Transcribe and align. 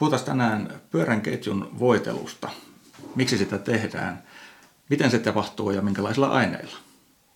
Puhutaan 0.00 0.24
tänään 0.24 0.80
pyörän 0.90 1.20
ketjun 1.20 1.76
voitelusta. 1.78 2.48
Miksi 3.14 3.38
sitä 3.38 3.58
tehdään, 3.58 4.22
miten 4.90 5.10
se 5.10 5.18
tapahtuu 5.18 5.70
ja 5.70 5.82
minkälaisilla 5.82 6.28
aineilla. 6.28 6.76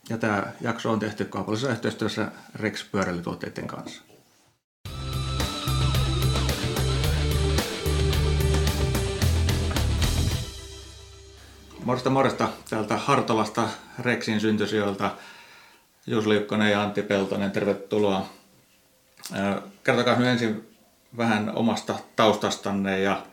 Ja 0.08 0.18
tämä 0.18 0.42
jakso 0.60 0.90
on 0.90 0.98
tehty 0.98 1.24
kaupallisessa 1.24 1.72
yhteistyössä 1.72 2.32
Rex 2.54 2.90
pyöräilytuotteiden 2.90 3.66
kanssa. 3.66 4.02
Morsta 11.84 12.10
morsta 12.10 12.48
täältä 12.70 12.96
Hartolasta 12.96 13.68
Rexin 13.98 14.40
syntysijoilta. 14.40 15.10
Juuso 16.06 16.28
Liukkonen 16.28 16.70
ja 16.70 16.82
Antti 16.82 17.02
Peltonen, 17.02 17.50
tervetuloa. 17.50 18.26
Kertokaa 19.84 20.18
nyt 20.18 20.28
ensin 20.28 20.73
vähän 21.16 21.56
omasta 21.56 21.98
taustastanne 22.16 23.00
ja 23.00 23.26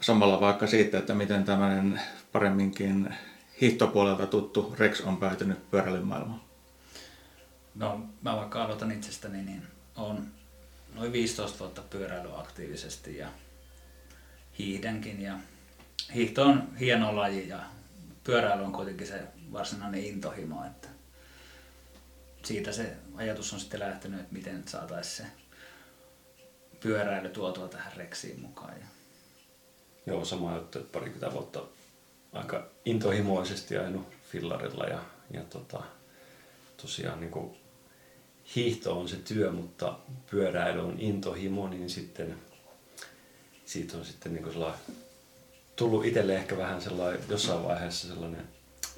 samalla 0.00 0.40
vaikka 0.40 0.66
siitä, 0.66 0.98
että 0.98 1.14
miten 1.14 1.44
tämmöinen 1.44 2.00
paremminkin 2.32 3.14
hiihtopuolelta 3.60 4.26
tuttu 4.26 4.74
Rex 4.78 5.00
on 5.00 5.16
päätynyt 5.16 5.70
pyöräilymaailmaan. 5.70 6.40
No 7.74 8.00
mä 8.22 8.36
vaikka 8.36 8.64
aloitan 8.64 8.92
itsestäni, 8.92 9.42
niin 9.42 9.62
on 9.96 10.26
noin 10.94 11.12
15 11.12 11.58
vuotta 11.58 11.82
pyöräily 11.82 12.40
aktiivisesti 12.40 13.16
ja 13.16 13.28
hiihdänkin 14.58 15.22
ja 15.22 15.34
hiihto 16.14 16.44
on 16.44 16.68
hieno 16.80 17.16
laji 17.16 17.48
ja 17.48 17.60
pyöräily 18.24 18.64
on 18.64 18.72
kuitenkin 18.72 19.06
se 19.06 19.22
varsinainen 19.52 20.04
intohimo, 20.04 20.64
että 20.64 20.88
siitä 22.44 22.72
se 22.72 22.96
ajatus 23.16 23.52
on 23.52 23.60
sitten 23.60 23.80
lähtenyt, 23.80 24.20
että 24.20 24.34
miten 24.34 24.62
saataisiin 24.66 25.16
se 25.16 25.32
pyöräily 26.80 27.28
tuotua 27.28 27.68
tähän 27.68 27.92
reksiin 27.96 28.40
mukaan. 28.40 28.74
Ja... 28.80 28.86
Joo, 30.06 30.24
sama 30.24 30.56
juttu, 30.56 30.78
että 30.78 30.92
parikymmentä 30.92 31.32
vuotta 31.32 31.62
aika 32.32 32.66
intohimoisesti 32.84 33.76
ajanut 33.76 34.06
fillarilla 34.32 34.84
ja, 34.84 34.98
ja 35.30 35.44
tota, 35.44 35.82
tosiaan 36.76 37.20
niin 37.20 37.30
kuin 37.30 37.56
hiihto 38.56 39.00
on 39.00 39.08
se 39.08 39.16
työ, 39.16 39.52
mutta 39.52 39.98
pyöräily 40.30 40.80
on 40.80 40.94
intohimo, 40.98 41.68
niin 41.68 41.90
sitten 41.90 42.38
siitä 43.64 43.96
on 43.96 44.04
sitten 44.04 44.32
niin 44.32 44.42
kuin 44.42 44.72
tullut 45.76 46.04
itselle 46.04 46.36
ehkä 46.36 46.56
vähän 46.56 46.82
sellainen, 46.82 47.20
jossain 47.28 47.64
vaiheessa 47.64 48.08
sellainen 48.08 48.48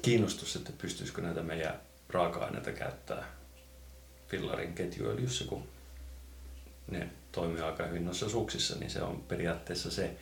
kiinnostus, 0.01 0.55
että 0.55 0.71
pystyisikö 0.77 1.21
näitä 1.21 1.43
meidän 1.43 1.81
raaka-aineita 2.09 2.71
käyttää 2.71 3.25
fillarin 4.27 4.73
ketjuöljyssä, 4.73 5.45
kun 5.45 5.67
ne 6.87 7.09
toimii 7.33 7.61
aika 7.61 7.85
hyvin 7.85 8.05
noissa 8.05 8.29
suksissa, 8.29 8.75
niin 8.79 8.89
se 8.89 9.01
on 9.01 9.23
periaatteessa 9.27 9.91
se, 9.91 10.17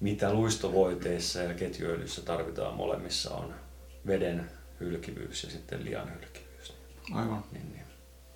mitä 0.00 0.32
luistovoiteissa 0.32 1.40
ja 1.40 1.54
ketjuöljyssä 1.54 2.22
tarvitaan 2.22 2.74
molemmissa 2.74 3.34
on 3.34 3.54
veden 4.06 4.50
hylkivyys 4.80 5.44
ja 5.44 5.50
sitten 5.50 5.84
lian 5.84 6.14
hylkivyys. 6.14 6.72
Aivan. 7.12 7.44
Niin, 7.52 7.72
niin. 7.72 7.86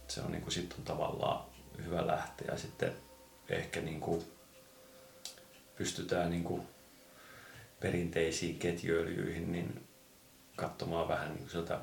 Se 0.09 0.21
on, 0.21 0.33
niin 0.33 0.43
kuin, 0.43 0.53
sit 0.53 0.75
on 0.79 0.85
tavallaan 0.85 1.45
hyvä 1.85 2.07
lähteä 2.07 2.49
ja 2.53 2.59
sitten 2.59 2.93
ehkä 3.49 3.81
niin 3.81 4.01
kuin, 4.01 4.25
pystytään 5.77 6.31
niin 6.31 6.45
kuin, 6.45 6.63
perinteisiin 7.81 8.59
ketjuöljyihin 8.59 9.53
niin 9.53 9.89
katsomaan 10.57 11.09
vähän 11.09 11.29
niin 11.29 11.39
kuin 11.39 11.51
sieltä 11.51 11.81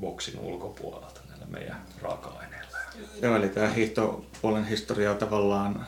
boksin 0.00 0.38
ulkopuolelta 0.38 1.20
näillä 1.28 1.46
meidän 1.46 1.86
raaka-aineilla. 2.02 2.77
Joo, 3.22 3.36
eli 3.36 3.48
tämä 3.48 3.68
hiihtopuolen 3.68 4.66
historia 4.66 5.14
tavallaan 5.14 5.86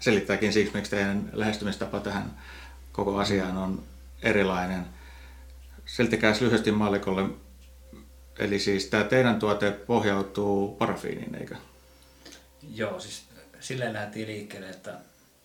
selittääkin 0.00 0.52
siksi, 0.52 0.74
miksi 0.74 0.90
teidän 0.90 1.30
lähestymistapa 1.32 2.00
tähän 2.00 2.38
koko 2.92 3.18
asiaan 3.18 3.56
on 3.56 3.82
erilainen. 4.22 4.86
Selittikää 5.86 6.34
lyhyesti 6.40 6.72
mallikolle, 6.72 7.30
eli 8.38 8.58
siis 8.58 8.86
tämä 8.86 9.04
teidän 9.04 9.38
tuote 9.38 9.70
pohjautuu 9.70 10.76
parafiiniin, 10.76 11.34
eikö? 11.34 11.56
Joo, 12.74 13.00
siis 13.00 13.24
silleen 13.60 13.92
lähdettiin 13.92 14.28
liikkeelle, 14.28 14.68
että 14.68 14.98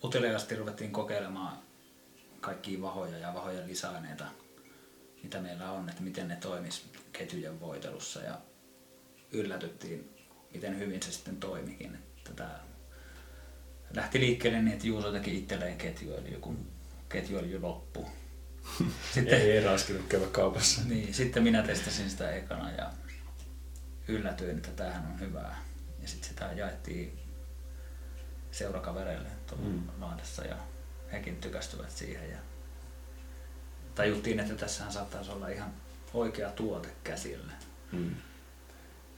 uteliaasti 0.04 0.56
ruvettiin 0.56 0.92
kokeilemaan 0.92 1.58
kaikkia 2.40 2.80
vahoja 2.82 3.18
ja 3.18 3.34
vahojen 3.34 3.66
lisäaineita, 3.66 4.24
mitä 5.22 5.40
meillä 5.40 5.70
on, 5.70 5.88
että 5.88 6.02
miten 6.02 6.28
ne 6.28 6.36
toimis 6.36 6.84
ketjujen 7.12 7.60
voitelussa 7.60 8.20
ja 8.20 8.38
yllätyttiin, 9.32 10.13
miten 10.54 10.78
hyvin 10.78 11.02
se 11.02 11.12
sitten 11.12 11.36
toimikin. 11.36 11.98
Että 12.16 12.32
tämä 12.32 12.60
lähti 13.94 14.20
liikkeelle 14.20 14.62
niin, 14.62 14.72
että 14.72 14.86
Juuso 14.86 15.12
teki 15.12 15.38
itselleen 15.38 15.78
ketjuöljy, 15.78 16.38
kun 16.40 16.66
ketjuöljy 17.08 17.60
loppui. 17.60 18.06
Sitten, 19.14 19.40
ei, 19.40 19.64
raskinut 19.64 20.06
käydä 20.08 20.26
kaupassa. 20.26 20.82
Niin, 20.84 21.14
sitten 21.14 21.42
minä 21.42 21.62
testasin 21.62 22.10
sitä 22.10 22.30
ekana 22.30 22.70
ja 22.70 22.92
yllätyin, 24.08 24.56
että 24.56 24.70
tämähän 24.70 25.06
on 25.06 25.20
hyvää. 25.20 25.64
Ja 26.02 26.08
sitten 26.08 26.28
sitä 26.28 26.52
jaettiin 26.56 27.18
seurakavereille 28.50 29.28
tuolla 29.46 29.64
mm. 29.64 29.82
Lahdessa 30.00 30.44
ja 30.44 30.56
hekin 31.12 31.36
tykästyvät 31.36 31.90
siihen. 31.90 32.30
Ja 32.30 32.38
tajuttiin, 33.94 34.40
että 34.40 34.54
tässähän 34.54 34.92
saattaisi 34.92 35.30
olla 35.30 35.48
ihan 35.48 35.74
oikea 36.14 36.50
tuote 36.50 36.88
käsille. 37.04 37.52
Mm. 37.92 38.14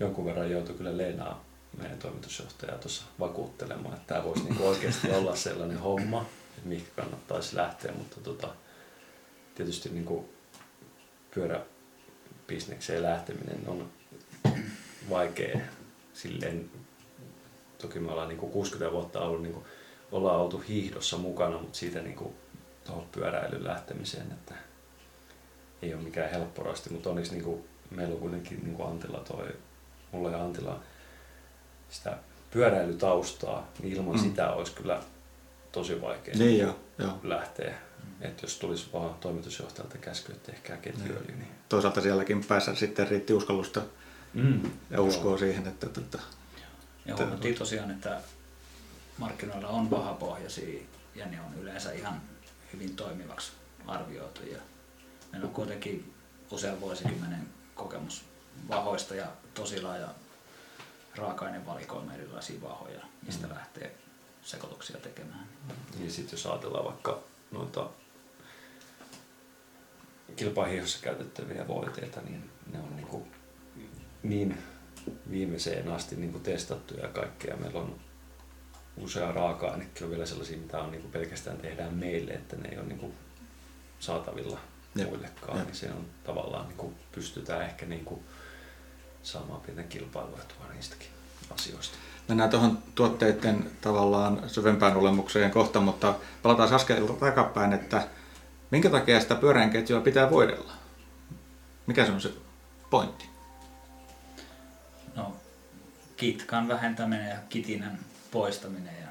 Jonkun 0.00 0.24
verran 0.24 0.50
joutui 0.50 0.74
kyllä 0.74 0.96
Leenaa, 0.96 1.44
meidän 1.78 1.98
toimitusjohtaja, 1.98 2.78
tuossa 2.78 3.04
vakuuttelemaan, 3.20 3.94
että 3.94 4.14
tämä 4.14 4.24
voisi 4.24 4.44
niinku 4.44 4.66
oikeasti 4.66 5.10
olla 5.10 5.36
sellainen 5.36 5.78
homma, 5.78 6.26
että 6.56 6.68
mihin 6.68 6.86
kannattaisi 6.96 7.56
lähteä, 7.56 7.92
mutta 7.92 8.20
tota, 8.20 8.48
tietysti 9.54 9.88
niinku 9.88 10.28
pyöräbisnekseen 11.34 13.02
lähteminen 13.02 13.60
on 13.66 13.88
vaikea. 15.10 15.58
Silleen, 16.14 16.70
toki 17.78 17.98
me 17.98 18.12
ollaan 18.12 18.28
niinku 18.28 18.46
60 18.46 18.92
vuotta 18.92 19.20
ollut, 19.20 19.42
niinku, 19.42 19.66
ollaan 20.12 20.40
oltu 20.40 20.64
hiihdossa 20.68 21.18
mukana, 21.18 21.58
mutta 21.58 21.78
siitä 21.78 22.02
niinku 22.02 22.34
tuohon 22.84 23.06
pyöräilyn 23.12 23.64
lähtemiseen, 23.64 24.32
että 24.32 24.54
ei 25.82 25.94
ole 25.94 26.02
mikään 26.02 26.30
helppo 26.30 26.62
rasti, 26.62 26.90
mutta 26.90 27.10
onneksi 27.10 27.32
niin 27.32 27.44
kuin, 27.44 27.64
meillä 27.90 28.14
on 28.14 28.20
kuitenkin 28.20 28.64
niin 28.64 28.88
Antilla 28.88 29.18
toi, 29.18 29.48
mulla 30.16 30.31
ja 30.31 30.44
Antilla 30.44 30.81
sitä 31.91 32.19
pyöräilytaustaa, 32.50 33.71
niin 33.82 33.97
ilman 33.97 34.16
mm. 34.16 34.22
sitä 34.22 34.53
olisi 34.53 34.72
kyllä 34.72 35.00
tosi 35.72 36.00
vaikea 36.00 36.34
niin 36.38 36.59
jo, 36.59 36.78
jo. 36.99 37.19
lähteä. 37.22 37.75
Että 38.21 38.44
jos 38.44 38.59
tulisi 38.59 38.87
vaan 38.93 39.15
toimitusjohtajalta 39.15 39.99
käsky, 39.99 40.32
että 40.32 40.53
tehkää 40.53 40.77
ketjuöljy. 40.77 41.27
Niin. 41.27 41.38
niin... 41.38 41.50
Toisaalta 41.69 42.00
sielläkin 42.00 42.44
päässä 42.44 42.75
sitten 42.75 43.09
riitti 43.09 43.32
uskallusta 43.32 43.82
mm. 44.34 44.71
ja 44.91 45.03
uskoa 45.03 45.31
Joo. 45.31 45.38
siihen, 45.38 45.66
että... 45.66 45.88
Tota, 45.88 46.19
ja 47.06 47.16
huomattiin 47.16 47.54
tosiaan, 47.54 47.91
että 47.91 48.21
markkinoilla 49.19 49.69
on 49.69 49.88
pahapohjaisia 49.88 50.81
ja 51.15 51.27
ne 51.27 51.41
on 51.41 51.62
yleensä 51.62 51.93
ihan 51.93 52.21
hyvin 52.72 52.97
toimivaksi 52.97 53.53
arvioitu. 53.87 54.41
Ja 54.53 54.59
Meillä 55.33 55.47
on 55.47 55.54
kuitenkin 55.54 56.15
usean 56.50 56.81
vuosikymmenen 56.81 57.48
kokemus 57.75 58.25
vahoista 58.68 59.14
ja 59.14 59.26
tosi 59.54 59.82
laaja 59.82 60.08
raaka-ainevalikoima 61.16 62.14
erilaisia 62.14 62.62
vahoja, 62.62 63.00
mistä 63.26 63.46
mm. 63.46 63.54
lähtee 63.54 63.94
sekoituksia 64.42 64.96
tekemään. 64.96 65.48
Niin 65.98 66.10
sitten 66.10 66.32
jos 66.32 66.46
ajatellaan 66.46 66.84
vaikka 66.84 67.22
noita 67.50 67.90
kilpahiihossa 70.36 70.98
käytettäviä 71.02 71.68
voiteita, 71.68 72.20
niin 72.20 72.50
ne 72.72 72.78
on 72.78 72.96
niin, 72.96 73.06
kuin 73.06 73.32
niin 74.22 74.58
viimeiseen 75.30 75.88
asti 75.88 76.16
niin 76.16 76.32
kuin 76.32 76.42
testattu 76.42 76.94
ja 76.94 77.08
kaikkea. 77.08 77.56
Meillä 77.56 77.80
on 77.80 78.00
usea 78.96 79.32
raaka-ainekin 79.32 80.04
on 80.04 80.10
vielä 80.10 80.26
sellaisia, 80.26 80.59
mitä 80.59 80.78
on 80.78 80.91
niin 80.91 81.00
kuin 81.00 81.12
pelkästään 81.12 81.59
tehdään 81.59 81.94
meille, 81.94 82.32
että 82.32 82.56
ne 82.56 82.68
ei 82.68 82.78
ole 82.78 82.86
niin 82.86 82.98
kuin 82.98 83.14
saatavilla 83.98 84.59
Jep. 84.94 85.09
muillekaan, 85.09 85.59
Jep. 85.59 85.66
niin 85.66 85.76
se 85.76 85.91
on 85.91 86.06
tavallaan 86.24 86.68
niin 86.68 86.76
kuin 86.76 86.94
pystytään 87.12 87.62
ehkä 87.62 87.86
niin 87.86 88.04
kuin 88.04 88.24
saamaan 89.26 89.60
pientä 89.60 89.82
kilpailuetua 89.82 90.66
niistäkin 90.74 91.08
asioista. 91.50 91.96
Mennään 92.28 92.50
tuohon 92.50 92.78
tuotteiden 92.94 93.70
tavallaan 93.80 94.50
syvempään 94.50 94.96
olemukseen 94.96 95.50
kohta, 95.50 95.80
mutta 95.80 96.14
palataan 96.42 96.74
askel 96.74 97.06
takapäin, 97.06 97.72
että 97.72 98.08
minkä 98.70 98.90
takia 98.90 99.20
sitä 99.20 99.34
pyöreän 99.34 99.70
ketjua 99.70 100.00
pitää 100.00 100.30
voidella? 100.30 100.72
Mikä 101.86 102.06
se 102.06 102.12
on 102.12 102.20
se 102.20 102.32
pointti? 102.90 103.28
No, 105.14 105.36
kitkan 106.16 106.68
vähentäminen 106.68 107.30
ja 107.30 107.36
kitinän 107.48 107.98
poistaminen 108.30 109.00
ja 109.00 109.08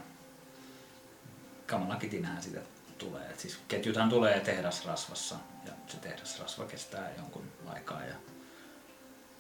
kamala 1.67 1.95
kitinähän 1.95 2.44
sitä 2.44 2.59
tulee. 2.97 3.29
Et 3.29 3.39
siis 3.39 3.59
ketjuthan 3.67 4.09
tulee 4.09 4.39
tehdasrasvassa 4.39 5.35
ja 5.65 5.71
se 5.88 5.97
tehdasrasva 5.97 6.65
kestää 6.65 7.12
jonkun 7.17 7.44
aikaa 7.67 8.03
ja 8.03 8.15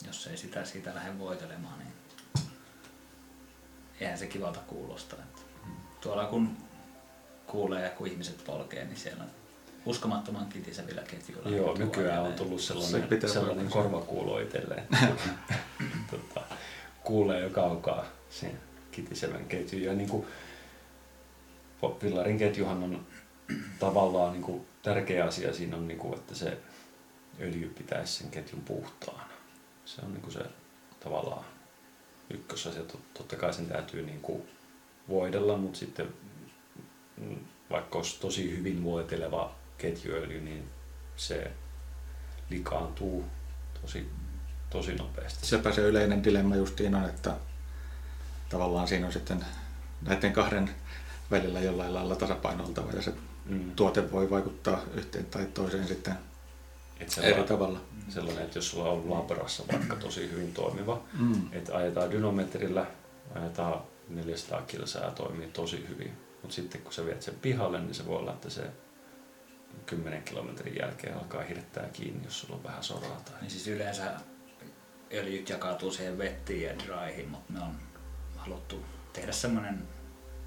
jos 0.07 0.27
ei 0.27 0.37
sitä 0.37 0.65
siitä 0.65 0.95
lähde 0.95 1.19
voitelemaan, 1.19 1.79
niin 1.79 1.93
eihän 3.99 4.17
se 4.17 4.27
kivalta 4.27 4.59
kuulosta. 4.67 5.15
Että 5.15 5.41
tuolla 6.01 6.25
kun 6.25 6.57
kuulee, 7.47 7.89
kun 7.89 8.07
ihmiset 8.07 8.43
polkee, 8.45 8.85
niin 8.85 8.97
siellä 8.97 9.23
on 9.23 9.29
uskomattoman 9.85 10.45
kitisevillä 10.45 11.01
ketjuilla. 11.01 11.49
Joo, 11.49 11.77
nykyään 11.77 12.23
on 12.23 12.33
tullut 12.33 12.61
sellainen, 12.61 13.21
Se 13.21 13.27
sellainen 13.27 13.69
korvakuulo 13.69 14.39
itselleen. 14.39 14.87
tota, 16.11 16.41
kuulee 17.03 17.39
jo 17.39 17.49
kaukaa 17.49 18.05
sen 18.29 18.59
kitisevän 18.91 19.45
ketjun. 19.45 19.81
Ja 19.81 19.93
niin 19.93 20.09
kuin, 20.09 20.27
Villarin 22.03 22.37
ketjuhan 22.37 22.83
on 22.83 23.07
tavallaan 23.79 24.33
niin 24.33 24.43
kuin, 24.43 24.67
tärkeä 24.83 25.25
asia 25.25 25.53
siinä 25.53 25.77
on, 25.77 25.87
niin 25.87 25.99
kuin, 25.99 26.13
että 26.13 26.35
se 26.35 26.57
öljy 27.41 27.69
pitäisi 27.77 28.13
sen 28.13 28.31
ketjun 28.31 28.61
puhtaana. 28.61 29.34
Se 29.85 30.01
on 30.01 30.13
niin 30.13 30.21
kuin 30.21 30.33
se 30.33 30.45
tavallaan 31.03 31.45
ykkösasia. 32.29 32.83
Totta 33.13 33.35
kai 33.35 33.53
sen 33.53 33.67
täytyy 33.67 34.05
niin 34.05 34.21
kuin, 34.21 34.47
voidella, 35.09 35.57
mutta 35.57 35.79
sitten 35.79 36.07
mm, 37.17 37.39
vaikka 37.69 37.97
olisi 37.97 38.19
tosi 38.19 38.57
hyvin 38.57 38.83
voiteleva 38.83 39.55
ketjuöljy, 39.77 40.41
niin 40.41 40.69
se 41.15 41.51
likaantuu 42.49 43.25
tosi, 43.81 44.09
tosi 44.69 44.95
nopeasti. 44.95 45.45
Sepä 45.45 45.71
se 45.71 45.81
yleinen 45.81 46.23
dilemma 46.23 46.55
justiin 46.55 46.95
on, 46.95 47.05
että 47.05 47.35
tavallaan 48.49 48.87
siinä 48.87 49.05
on 49.05 49.13
sitten 49.13 49.45
näiden 50.01 50.33
kahden 50.33 50.69
välillä 51.31 51.59
jollain 51.59 51.93
lailla 51.93 52.15
tasapainoltava 52.15 52.91
ja 52.91 53.01
se 53.01 53.13
mm. 53.45 53.71
tuote 53.75 54.11
voi 54.11 54.29
vaikuttaa 54.29 54.81
yhteen 54.93 55.25
tai 55.25 55.45
toiseen 55.45 55.87
sitten 55.87 56.17
Et 56.99 57.17
eri 57.21 57.43
tavalla. 57.43 57.79
Sellainen, 58.09 58.43
että 58.43 58.57
jos 58.57 58.69
sulla 58.69 58.89
on 58.89 59.09
labrassa 59.09 59.63
vaikka 59.71 59.95
tosi 59.95 60.31
hyvin 60.31 60.53
toimiva, 60.53 61.03
mm. 61.13 61.47
että 61.51 61.77
ajetaan 61.77 62.11
dynometrillä, 62.11 62.85
ajetaan 63.35 63.81
400 64.09 64.61
kilsaa 64.61 65.05
ja 65.05 65.11
toimii 65.11 65.47
tosi 65.47 65.85
hyvin, 65.89 66.17
mutta 66.41 66.55
sitten 66.55 66.81
kun 66.81 66.93
sä 66.93 67.05
viet 67.05 67.21
sen 67.21 67.35
pihalle, 67.41 67.81
niin 67.81 67.93
se 67.93 68.05
voi 68.05 68.17
olla, 68.17 68.33
että 68.33 68.49
se 68.49 68.61
10 69.85 70.23
kilometrin 70.23 70.75
jälkeen 70.79 71.17
alkaa 71.17 71.43
hirttää 71.43 71.89
kiinni, 71.93 72.23
jos 72.23 72.39
sulla 72.39 72.55
on 72.55 72.63
vähän 72.63 72.83
soraa. 72.83 73.21
Tai... 73.25 73.41
Niin 73.41 73.51
siis 73.51 73.67
yleensä 73.67 74.11
öljyt 75.13 75.49
jakautuu 75.49 75.91
siihen 75.91 76.17
vettiin 76.17 76.63
ja 76.63 76.79
dryhin, 76.79 77.29
mutta 77.29 77.53
me 77.53 77.59
on 77.59 77.75
haluttu 78.35 78.85
tehdä 79.13 79.31
semmoinen, 79.31 79.87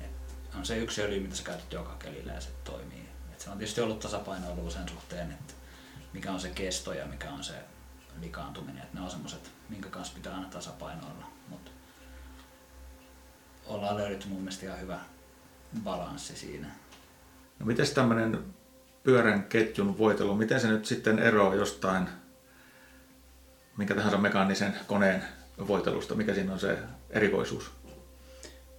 että 0.01 0.35
on 0.59 0.67
se 0.67 0.79
yksi 0.79 1.03
öljy, 1.03 1.21
mitä 1.21 1.37
sä 1.37 1.43
käytät 1.43 1.73
joka 1.73 1.97
kelillä 1.99 2.33
ja 2.33 2.41
se 2.41 2.51
toimii. 2.65 3.09
Et 3.33 3.41
se 3.41 3.51
on 3.51 3.59
tietysti 3.59 3.81
ollut 3.81 4.01
tasapainoilua 4.01 4.71
sen 4.71 4.89
suhteen, 4.89 5.31
että 5.31 5.55
mikä 6.13 6.33
on 6.33 6.41
se 6.41 6.49
kesto 6.49 6.93
ja 6.93 7.07
mikä 7.07 7.31
on 7.31 7.45
se 7.45 7.55
likaantuminen. 8.21 8.83
Et 8.83 8.95
ne 8.95 9.01
on 9.01 9.11
semmoiset, 9.11 9.51
minkä 9.69 9.89
kanssa 9.89 10.15
pitää 10.15 10.35
aina 10.35 10.49
tasapainoilla. 10.49 11.27
Mutta 11.49 11.71
ollaan 13.67 13.97
löydetty 13.97 14.29
mun 14.29 14.41
mielestä 14.41 14.67
ihan 14.67 14.81
hyvä 14.81 15.01
balanssi 15.85 16.37
siinä. 16.37 16.69
No 17.59 17.67
miten 17.67 17.95
tämmöinen 17.95 18.45
pyörän 19.03 19.45
ketjun 19.45 19.99
voitelu, 19.99 20.35
miten 20.35 20.61
se 20.61 20.69
nyt 20.69 20.87
sitten 20.87 21.19
eroaa 21.19 21.55
jostain 21.55 22.09
minkä 23.77 23.95
tahansa 23.95 24.19
mekaanisen 24.19 24.75
koneen 24.87 25.25
voitelusta, 25.69 26.15
mikä 26.15 26.35
siinä 26.35 26.53
on 26.53 26.61
se 26.61 26.79
erikoisuus? 27.11 27.71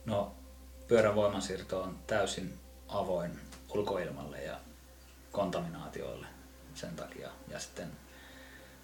No, 0.05 0.35
pyörän 0.87 1.15
voimansiirto 1.15 1.81
on 1.81 1.99
täysin 2.07 2.59
avoin 2.87 3.39
ulkoilmalle 3.69 4.43
ja 4.43 4.59
kontaminaatioille 5.31 6.38
sen 6.75 6.95
takia. 6.95 7.29
Ja 7.47 7.59
sitten 7.59 7.87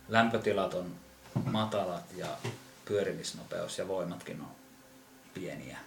lämpötilat 0.10 0.74
on 0.74 0.96
matalat 1.46 2.06
ja 2.16 2.28
pyörimisnopeus 2.86 3.78
ja 3.78 3.88
voimatkin 3.88 4.42
on 4.42 4.52
pieniä. 5.34 5.78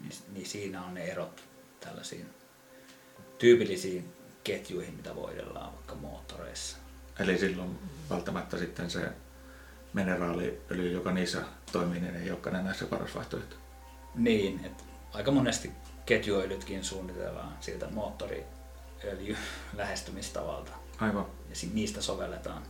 Niin, 0.00 0.12
niin 0.32 0.46
siinä 0.46 0.84
on 0.84 0.94
ne 0.94 1.04
erot 1.04 1.44
tällaisiin 1.80 2.30
tyypillisiin 3.38 4.12
ketjuihin, 4.44 4.94
mitä 4.94 5.14
voidellaan 5.14 5.74
vaikka 5.74 5.94
moottoreissa. 5.94 6.76
Eli 7.18 7.38
silloin 7.38 7.78
välttämättä 8.10 8.58
sitten 8.58 8.90
se 8.90 9.12
mineraaliöljy, 9.92 10.92
joka 10.92 11.12
niissä 11.12 11.42
toimii, 11.72 12.00
niin 12.00 12.16
ei 12.16 12.30
olekaan 12.30 12.64
näissä 12.64 12.86
paras 12.86 13.14
vaihtoehto. 13.14 13.56
Niin, 14.14 14.64
että 14.64 14.84
aika 15.12 15.30
monesti 15.30 15.70
ketjuöljytkin 16.06 16.84
suunnitellaan 16.84 17.56
siltä 17.60 17.88
moottoriöljy 17.90 19.36
lähestymistavalta. 19.76 20.72
Aivan. 20.98 21.26
Ja 21.48 21.54
niistä 21.72 22.02
sovelletaan 22.02 22.62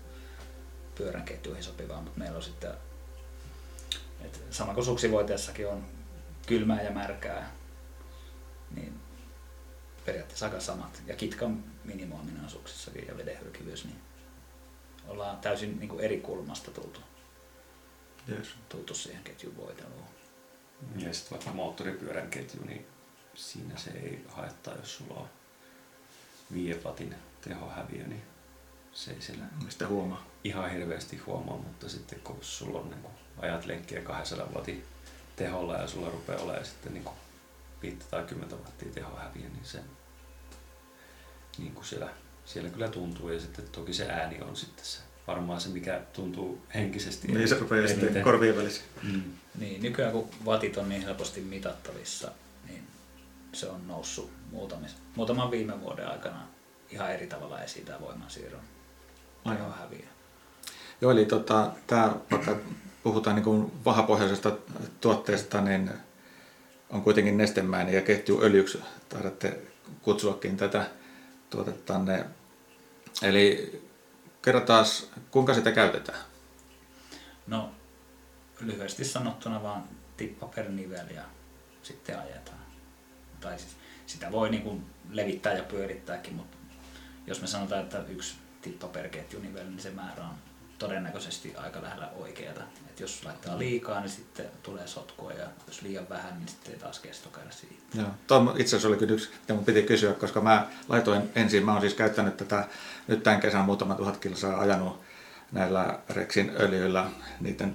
pyörän 0.95 1.25
ketjuihin 1.25 1.65
sopivaa, 1.65 2.01
mutta 2.01 2.19
meillä 2.19 2.37
on 2.37 2.43
sitten, 2.43 2.75
että 4.21 4.39
sama 4.51 4.75
kuin 4.75 4.85
suksivoiteessakin 4.85 5.69
on 5.69 5.87
kylmää 6.47 6.83
ja 6.83 6.91
märkää, 6.91 7.53
niin 8.75 9.01
periaatteessa 10.05 10.47
aika 10.47 10.61
samat. 10.61 11.03
Ja 11.07 11.17
kitkan 11.17 11.65
minimoiminen 11.85 12.51
suksissakin 12.51 13.07
ja 13.07 13.17
vedenhylkivyys, 13.17 13.85
niin 13.85 13.99
ollaan 15.09 15.39
täysin 15.39 15.79
niin 15.79 15.89
kuin 15.89 16.05
eri 16.05 16.21
kulmasta 16.21 16.71
tultu, 16.71 17.01
yes. 18.29 18.49
tultu 18.69 18.95
siihen 18.95 19.25
ketjun 19.25 19.57
voiteluun. 19.57 20.05
Ja 20.97 21.15
sitten 21.15 21.31
vaikka 21.31 21.51
moottoripyörän 21.51 22.31
ketju, 22.31 22.65
niin 22.65 22.87
siinä 23.35 23.77
se 23.77 23.91
ei 23.91 24.25
haittaa, 24.29 24.75
jos 24.75 24.97
sulla 24.97 25.21
on 25.21 25.29
5 26.53 26.81
watin 26.85 27.15
tehohäviö, 27.41 28.07
niin 28.07 28.23
se 28.93 29.11
ei 29.11 29.21
siellä 29.21 29.45
Mistä 29.65 29.87
huomaa. 29.89 30.27
ihan 30.45 30.71
hirveästi 30.71 31.17
huomaa, 31.17 31.57
mutta 31.57 31.89
sitten 31.89 32.21
kun 32.21 32.39
sulla 32.41 32.81
on 32.81 32.91
niin 32.91 33.03
kun 33.03 33.11
ajat 33.39 33.67
lenkkiä 33.67 34.03
200 34.03 34.47
watin 34.55 34.85
teholla 35.37 35.75
ja 35.75 35.87
sulla 35.87 36.11
rupeaa 36.11 36.43
olemaan 36.43 36.65
sitten 36.65 36.95
niin 36.95 37.05
5 37.83 37.97
tai 38.11 38.23
10 38.23 38.59
wattia 38.65 38.93
tehohäviö, 38.93 39.49
niin 39.49 39.65
se 39.65 39.81
niin 41.59 41.75
kuin 41.75 41.85
siellä, 41.85 42.09
siellä 42.45 42.71
kyllä 42.71 42.89
tuntuu 42.89 43.31
ja 43.31 43.41
sitten 43.41 43.69
toki 43.73 43.93
se 43.93 44.11
ääni 44.11 44.41
on 44.41 44.57
sitten 44.57 44.85
se 44.85 44.99
varmaan 45.27 45.61
se, 45.61 45.69
mikä 45.69 46.01
tuntuu 46.13 46.63
henkisesti. 46.75 47.29
Niin 47.29 47.49
se 47.49 47.59
rupeaa 47.59 47.89
sitten 47.89 48.23
korvien 48.23 48.57
välissä. 48.57 48.83
Mm. 49.03 49.23
Niin, 49.59 49.83
nykyään 49.83 50.13
kun 50.13 50.29
vatit 50.45 50.77
on 50.77 50.89
niin 50.89 51.03
helposti 51.03 51.41
mitattavissa, 51.41 52.33
niin 52.69 52.83
se 53.53 53.69
on 53.69 53.89
noussut 53.89 54.31
muutamis, 54.51 54.97
muutaman 55.17 55.51
viime 55.51 55.81
vuoden 55.81 56.09
aikana 56.09 56.47
ihan 56.91 57.13
eri 57.13 57.27
tavalla 57.27 57.63
esiin 57.63 57.87
tämä 57.87 58.01
voimansiirron 58.01 58.63
Aivan. 59.45 59.75
häviö. 59.79 60.07
Joo, 61.01 61.13
eli 61.13 61.25
tota, 61.25 61.73
tämä, 61.87 62.17
vaikka 62.31 62.57
puhutaan 63.03 63.37
niin 63.37 63.45
kuin 63.45 63.85
vahapohjaisesta 63.85 64.57
tuotteesta, 65.01 65.61
niin 65.61 65.91
on 66.91 67.03
kuitenkin 67.03 67.37
nestemäinen 67.37 67.95
ja 67.95 68.03
ketjuöljyksi 68.03 68.81
taidatte 69.09 69.59
kutsuakin 70.03 70.57
tätä 70.57 70.91
tuotettanne. 71.51 72.25
Eli 73.23 73.73
kerrotaan, 74.43 74.85
kuinka 75.31 75.55
sitä 75.55 75.73
käytetään? 75.73 76.19
No, 77.47 77.71
lyhyesti 78.61 79.05
sanottuna 79.05 79.63
vaan 79.63 79.85
tippa 80.17 80.47
per 80.47 80.69
nivel 80.69 81.09
ja 81.15 81.23
sitten 81.83 82.19
ajetaan. 82.19 82.59
Tai 83.41 83.59
siis 83.59 83.77
sitä 84.07 84.33
voi 84.33 84.51
niin 84.51 84.63
kuin 84.63 84.87
levittää 85.11 85.53
ja 85.53 85.63
pyörittääkin, 85.63 86.35
mutta 86.35 86.58
jos 87.29 87.41
me 87.41 87.47
sanotaan, 87.47 87.81
että 87.83 88.05
yksi 88.09 88.35
tippa 88.63 88.87
per 88.87 89.09
ketjunivel, 89.09 89.67
niin 89.67 89.81
se 89.81 89.91
määrä 89.91 90.23
on 90.23 90.35
todennäköisesti 90.79 91.57
aika 91.57 91.83
lähellä 91.83 92.11
oikeata. 92.17 92.61
Et 92.91 93.01
jos 93.01 93.25
laittaa 93.25 93.59
liikaa, 93.59 94.01
niin 94.01 94.11
sitten 94.11 94.47
tulee 94.63 94.87
sotkua 94.87 95.33
ja 95.33 95.47
jos 95.67 95.83
liian 95.83 96.09
vähän, 96.09 96.39
niin 96.39 96.49
sitten 96.49 96.73
ei 96.73 96.79
taas 96.79 97.01
kesto 97.01 97.29
käydä 97.29 97.51
siitä. 97.51 97.75
Joo, 97.95 98.09
Tuo 98.27 98.55
itse 98.59 98.77
asiassa 98.77 98.89
oli 98.89 98.97
kyllä 98.97 99.15
yksi, 99.15 99.31
mitä 99.41 99.55
mun 99.55 99.65
piti 99.65 99.83
kysyä, 99.83 100.13
koska 100.13 100.41
mä 100.41 100.67
laitoin 100.89 101.23
ensin, 101.35 101.65
mä 101.65 101.73
oon 101.73 101.81
siis 101.81 101.95
käyttänyt 101.95 102.37
tätä 102.37 102.69
nyt 103.07 103.23
tämän 103.23 103.41
kesän 103.41 103.65
muutama 103.65 103.95
tuhat 103.95 104.17
kilsaa 104.17 104.61
ajanut 104.61 105.01
näillä 105.53 105.99
Rexin 106.09 106.53
öljyillä, 106.61 107.07
niiden 107.41 107.75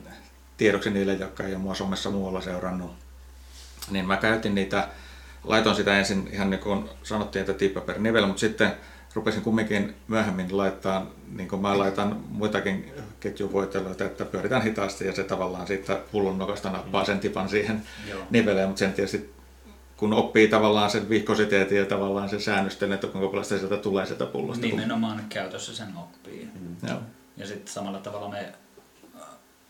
tiedoksi 0.57 0.89
niille, 0.89 1.13
jotka 1.13 1.43
ei 1.43 1.53
ole 1.53 1.62
mua 1.62 1.75
somessa 1.75 2.10
muualla 2.10 2.41
seurannut. 2.41 2.95
Niin 3.89 4.05
mä 4.05 4.17
käytin 4.17 4.55
niitä, 4.55 4.88
laitoin 5.43 5.75
sitä 5.75 5.98
ensin 6.00 6.29
ihan 6.31 6.50
niin 6.50 6.60
kuin 6.60 6.89
sanottiin, 7.03 7.41
että 7.41 7.53
tippa 7.53 7.81
per 7.81 8.00
nivel, 8.00 8.25
mutta 8.25 8.39
sitten 8.39 8.74
rupesin 9.13 9.41
kumminkin 9.41 9.96
myöhemmin 10.08 10.58
laittaa, 10.58 11.12
niin 11.36 11.50
kuin 11.50 11.62
mä 11.62 11.77
laitan 11.79 12.24
muitakin 12.29 12.93
ketjuvoiteluita, 13.20 14.05
että 14.05 14.25
pyöritään 14.25 14.63
hitaasti 14.63 15.05
ja 15.05 15.15
se 15.15 15.24
tavallaan 15.24 15.67
siitä 15.67 16.00
hullun 16.13 16.38
nokasta 16.38 16.72
nappaa 16.72 17.05
sen 17.05 17.20
tipan 17.20 17.50
siihen 17.50 17.84
Joo. 18.10 18.22
niveleen, 18.29 18.67
mutta 18.67 18.79
sen 18.79 18.93
tietysti 18.93 19.34
kun 19.98 20.13
oppii 20.13 20.48
tavallaan 20.48 20.89
sen 20.89 21.10
vihkositeetin 21.10 21.77
ja 21.77 21.86
tavallaan 21.86 22.29
sen 22.29 22.41
säännöstön, 22.41 22.93
että 22.93 23.08
kuinka 23.08 23.27
paljon 23.27 23.46
sieltä 23.46 23.77
tulee 23.77 24.05
sieltä 24.05 24.25
pullosta. 24.25 24.65
Nimenomaan 24.65 25.20
kun... 25.20 25.29
käytössä 25.29 25.75
sen 25.75 25.98
oppii. 25.98 26.50
Mm. 26.60 26.89
Joo. 26.89 27.00
Ja 27.38 27.48
sitten 27.48 27.74
samalla 27.74 28.00
tavalla 28.00 28.29
me 28.29 28.53
äh, 29.15 29.22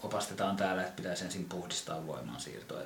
opastetaan 0.03 0.55
täällä, 0.55 0.81
että 0.81 0.95
pitäisi 0.95 1.25
ensin 1.25 1.45
puhdistaa 1.45 2.07
voimansiirtoa. 2.07 2.81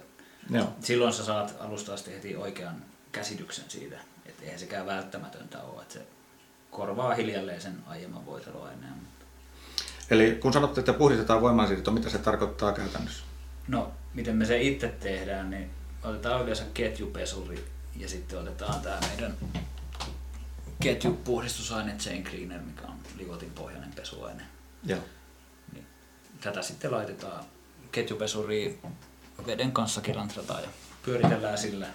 Joo. 0.50 0.68
Silloin 0.80 1.14
sä 1.14 1.26
saat 1.26 1.56
alusta 1.60 1.94
asti 1.94 2.12
heti 2.12 2.36
oikean 2.36 2.76
käsityksen 3.12 3.66
siitä, 3.68 3.98
että 4.26 4.44
eihän 4.44 4.60
sekään 4.60 4.86
välttämätöntä 4.86 5.62
ole, 5.62 5.82
että 5.82 5.94
se 5.94 6.06
korvaa 6.78 7.14
hiljalleen 7.14 7.62
sen 7.62 7.78
aiemman 7.88 8.26
voiteluaineen. 8.26 8.94
Eli 10.10 10.38
kun 10.42 10.54
sanotte, 10.54 10.80
että 10.80 10.94
puhdistetaan 10.94 11.42
voimansiirto, 11.42 11.92
mitä 11.92 12.10
se 12.10 12.18
tarkoittaa 12.18 12.74
käytännössä? 12.74 13.24
No, 13.68 13.92
miten 14.14 14.36
me 14.36 14.46
se 14.46 14.62
itse 14.62 14.88
tehdään, 14.88 15.50
niin 15.50 15.70
otetaan 16.04 16.44
yleensä 16.44 16.64
ketjupesuri 16.74 17.66
Ja 17.96 18.10
sitten 18.10 18.40
otetaan 18.40 18.82
tämä 18.82 19.00
meidän 19.10 19.38
ketjupuhdistusaine 20.80 21.96
Chain 21.98 22.24
Cleaner, 22.24 22.62
mikä 22.62 22.82
on 22.82 22.98
liuotin 23.18 23.52
pohjainen 23.52 23.94
pesuaine. 23.96 24.44
Joo. 24.84 25.00
Niin 25.74 25.86
tätä 26.42 26.62
sitten 26.62 26.92
laitetaan 26.92 27.46
ketjupesuriin 27.92 28.80
veden 29.48 29.72
kanssa 29.72 30.02
kilantrataan 30.02 30.64
ja 30.64 30.70
pyöritellään 31.06 31.58
sillä 31.58 31.88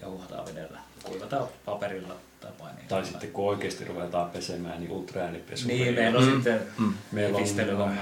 ja 0.00 0.08
huuhataan 0.08 0.46
vedellä. 0.46 0.80
Kuivataan 1.02 1.48
paperilla 1.64 2.29
tai 2.40 2.52
painilla. 2.58 2.88
Tai 2.88 3.04
sitten 3.04 3.30
kun 3.30 3.48
oikeasti 3.48 3.84
ruvetaan 3.84 4.30
pesemään, 4.30 4.80
niin 4.80 4.90
ultraäänipesu. 4.90 5.68
Niin, 5.68 5.94
meillä 5.94 6.18
on 6.18 6.24
mm. 6.24 6.32
sitten 6.32 6.60
Mm. 6.78 6.94
Meillä 7.12 7.38
on 7.38 7.46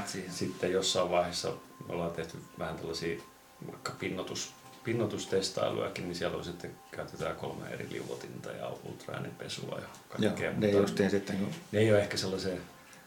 siihen. 0.06 0.32
sitten 0.32 0.72
jossain 0.72 1.10
vaiheessa 1.10 1.48
me 1.88 1.94
ollaan 1.94 2.10
tehty 2.10 2.36
vähän 2.58 2.76
tällaisia 2.76 3.20
vaikka 3.66 3.92
pinnotus, 3.98 4.52
pinnotustestailujakin, 4.84 6.04
niin 6.04 6.14
siellä 6.14 6.38
on 6.38 6.44
sitten 6.44 6.70
käytetään 6.90 7.36
kolme 7.36 7.68
eri 7.70 7.86
liuotinta 7.90 8.50
ja 8.50 8.70
ultraäänipesua 8.84 9.74
ja 9.74 9.82
Joo, 10.18 10.32
kaikkea. 10.32 10.52
ne 10.56 10.70
justiin 10.70 11.10
sitten. 11.10 11.36
Kun... 11.36 11.48
ne 11.72 11.78
ei 11.78 11.92
ole 11.92 12.00
ehkä 12.00 12.16
sellaiseen 12.16 12.60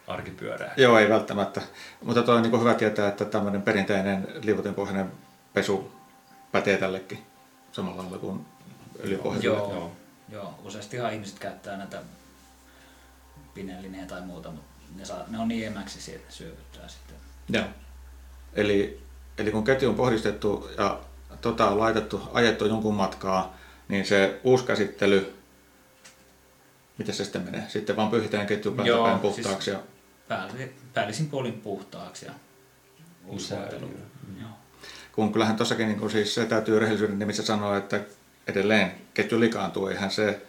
arkipyörään. 0.06 0.72
Joo, 0.76 0.98
ei 0.98 1.08
välttämättä. 1.08 1.60
Mutta 2.02 2.22
toi 2.22 2.36
on 2.36 2.42
niin 2.42 2.60
hyvä 2.60 2.74
tietää, 2.74 3.08
että 3.08 3.24
tämmöinen 3.24 3.62
perinteinen 3.62 4.28
liuotinpohjainen 4.42 5.12
pesu 5.54 5.92
pätee 6.52 6.76
tällekin 6.76 7.18
samalla 7.72 8.02
lailla 8.02 8.18
kuin 8.18 8.46
öljypohjaiselle. 9.04 9.56
Joo, 9.56 9.72
Joo. 9.72 9.92
Joo. 10.32 10.58
Useastihan 10.64 11.12
ihmiset 11.12 11.38
käyttää 11.38 11.76
näitä 11.76 12.02
pinellineä 13.54 14.06
tai 14.06 14.20
muuta, 14.20 14.50
mutta 14.50 14.72
ne, 14.96 15.04
saa, 15.04 15.24
ne 15.28 15.38
on 15.38 15.48
niin 15.48 15.66
emäksi 15.66 16.14
että 16.14 16.32
syövyttää 16.34 16.88
sitten. 16.88 17.16
Joo. 17.48 17.64
Eli, 18.54 19.00
eli 19.38 19.50
kun 19.50 19.64
ketju 19.64 19.88
on 19.88 19.94
pohdistettu 19.94 20.70
ja 20.78 21.00
tota 21.40 21.70
on 21.70 21.78
laitettu, 21.78 22.22
ajettu 22.32 22.66
jonkun 22.66 22.94
matkaa, 22.94 23.56
niin 23.88 24.06
se 24.06 24.40
uusi 24.44 24.64
käsittely, 24.64 25.34
miten 26.98 27.14
se 27.14 27.24
sitten 27.24 27.42
menee? 27.42 27.64
Sitten 27.68 27.96
vaan 27.96 28.10
pyyhitään 28.10 28.46
ketju 28.46 28.72
päältä 28.72 28.88
Joo, 28.88 29.06
päin 29.06 29.18
puhtaaksi. 29.20 29.64
siis- 29.64 29.76
Ja, 29.76 29.82
Päälli, 30.28 30.74
päällisin 30.94 31.30
puolin 31.30 31.60
puhtaaksi 31.60 32.26
ja 32.26 32.32
uusi. 33.26 33.54
Joo. 34.40 34.50
kun 35.12 35.32
kyllähän 35.32 35.56
tossakin 35.56 35.88
niin 35.88 36.10
siis 36.10 36.34
se 36.34 36.46
täytyy 36.46 36.78
rehellisyyden 36.78 37.18
nimissä 37.18 37.42
sanoa, 37.42 37.76
että 37.76 38.00
edelleen 38.46 38.92
ketju 39.14 39.40
likaantuu. 39.40 39.86
Eihän 39.86 40.10
se, 40.10 40.42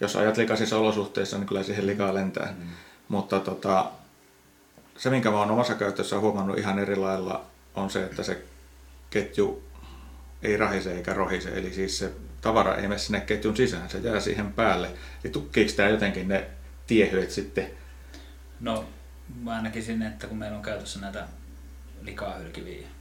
jos 0.00 0.16
ajat 0.16 0.36
likaisissa 0.36 0.78
olosuhteissa, 0.78 1.38
niin 1.38 1.46
kyllä 1.46 1.62
siihen 1.62 1.86
likaa 1.86 2.14
lentää. 2.14 2.54
Mm. 2.58 2.66
Mutta 3.08 3.40
tota, 3.40 3.90
se, 4.98 5.10
minkä 5.10 5.30
mä 5.30 5.38
oon 5.38 5.50
omassa 5.50 5.74
käytössä 5.74 6.18
huomannut 6.18 6.58
ihan 6.58 6.78
eri 6.78 6.96
lailla, 6.96 7.44
on 7.74 7.90
se, 7.90 8.04
että 8.04 8.22
se 8.22 8.44
ketju 9.10 9.62
ei 10.42 10.56
rahise 10.56 10.92
eikä 10.92 11.14
rohise. 11.14 11.48
Eli 11.48 11.72
siis 11.72 11.98
se 11.98 12.12
tavara 12.40 12.76
ei 12.76 12.88
mene 12.88 12.98
sinne 12.98 13.20
ketjun 13.20 13.56
sisään, 13.56 13.90
se 13.90 13.98
jää 13.98 14.20
siihen 14.20 14.52
päälle. 14.52 14.90
Eli 15.24 15.32
tukkiiko 15.32 15.72
tämä 15.76 15.88
jotenkin 15.88 16.28
ne 16.28 16.46
tiehyet 16.86 17.30
sitten? 17.30 17.70
No, 18.60 18.84
mä 19.42 19.62
näkisin, 19.62 20.02
että 20.02 20.26
kun 20.26 20.38
meillä 20.38 20.56
on 20.56 20.62
käytössä 20.62 21.00
näitä 21.00 21.28
likaa 22.02 22.34
hylkiviä 22.34 22.93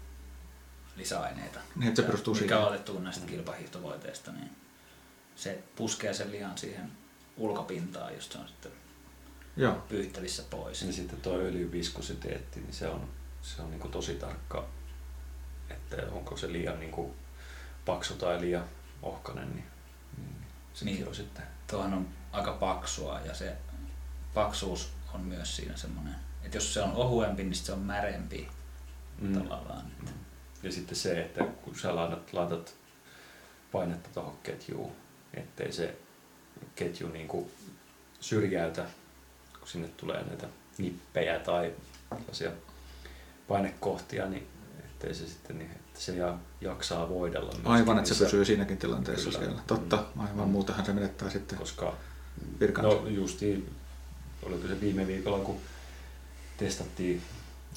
lisäaineita, 0.96 1.60
Niin, 1.76 1.88
että 1.88 1.96
se 1.96 2.02
mikä- 2.02 2.08
perustuu 2.12 2.34
mikä 2.34 2.42
siihen. 2.48 2.58
on 2.58 2.68
otettu 2.68 3.00
näistä 3.00 3.26
kilpahiihtovoiteista, 3.26 4.32
niin 4.32 4.52
se 5.36 5.64
puskee 5.76 6.14
sen 6.14 6.32
lihan 6.32 6.58
siihen 6.58 6.92
ulkopintaan, 7.38 8.14
josta 8.14 8.34
se 8.34 8.40
on 8.40 8.48
sitten 8.48 8.72
Joo, 9.58 9.74
pyyhtävissä 9.90 10.44
pois. 10.50 10.82
Ja 10.82 10.94
sitten 10.94 11.22
tuo 11.22 11.34
öljyn 11.38 11.72
viskositeetti, 11.72 12.60
niin 12.60 12.74
se 12.74 12.88
on, 12.88 13.10
se 13.42 13.62
on 13.62 13.72
niin 13.72 13.92
tosi 13.92 14.16
tarkka, 14.16 14.66
että 15.70 15.98
onko 16.12 16.38
se 16.38 16.52
liian 16.52 16.80
niin 16.80 16.92
kuin 16.92 17.14
paksu 17.86 18.14
tai 18.16 18.42
liian 18.42 18.64
ohkainen, 19.02 19.50
niin, 19.56 19.66
niin 20.18 20.36
sekin 20.74 20.94
Niin. 20.96 21.08
on 21.08 21.16
sitten. 21.16 21.44
Tuohan 21.70 21.94
on 21.94 22.08
aika 22.32 22.52
paksua 22.52 23.20
ja 23.20 23.34
se 23.34 23.56
paksuus 24.34 24.90
on 25.14 25.22
myös 25.22 25.56
siinä 25.56 25.78
semmoinen, 25.78 26.16
että 26.44 26.58
jos 26.58 26.74
se 26.74 26.82
on 26.82 26.94
ohuempi, 26.94 27.44
niin 27.44 27.56
se 27.56 27.72
on 27.74 27.80
märempi 27.80 28.48
Mm. 29.22 29.34
tavallaan. 29.40 29.92
Ja 30.64 30.72
sitten 30.72 30.96
se, 30.96 31.22
että 31.22 31.44
kun 31.44 31.76
sä 31.80 31.96
laitat, 31.96 32.34
laitat 32.34 32.74
painetta 33.72 34.10
tuohon 34.14 34.38
ketjuun, 34.44 34.92
ettei 35.34 35.72
se 35.72 35.96
ketju 36.76 37.08
niin 37.10 37.28
kuin 37.28 37.52
syrjäytä, 38.20 38.86
kun 39.60 39.68
sinne 39.68 39.88
tulee 39.98 40.24
näitä 40.24 40.48
nippejä 40.78 41.40
tai 41.40 41.74
tällaisia 42.10 42.52
painekohtia, 43.48 44.26
niin 44.30 44.48
ettei 44.86 45.14
se 45.14 45.28
sitten 45.28 45.58
niin, 45.58 45.72
että 45.72 46.00
se 46.00 46.16
ja- 46.16 46.38
jaksaa 46.62 47.10
voidella. 47.10 47.54
aivan, 47.66 47.98
että 47.98 48.14
se 48.14 48.24
pysyy 48.24 48.46
siinäkin 48.46 48.78
tilanteessa 48.78 49.30
Kyllä. 49.30 49.44
siellä. 49.46 49.62
Totta, 49.68 50.06
aivan 50.18 50.46
Mm. 50.48 50.52
muutenhan 50.52 50.86
se 50.86 50.94
menettää 50.94 51.30
sitten 51.30 51.58
koska 51.58 51.96
virkansa. 52.60 52.90
no 52.90 53.08
justiin, 53.08 53.76
oliko 54.44 54.68
se 54.68 54.82
viime 54.82 55.08
viikolla, 55.08 55.40
kun 55.40 55.58
testattiin 56.58 57.22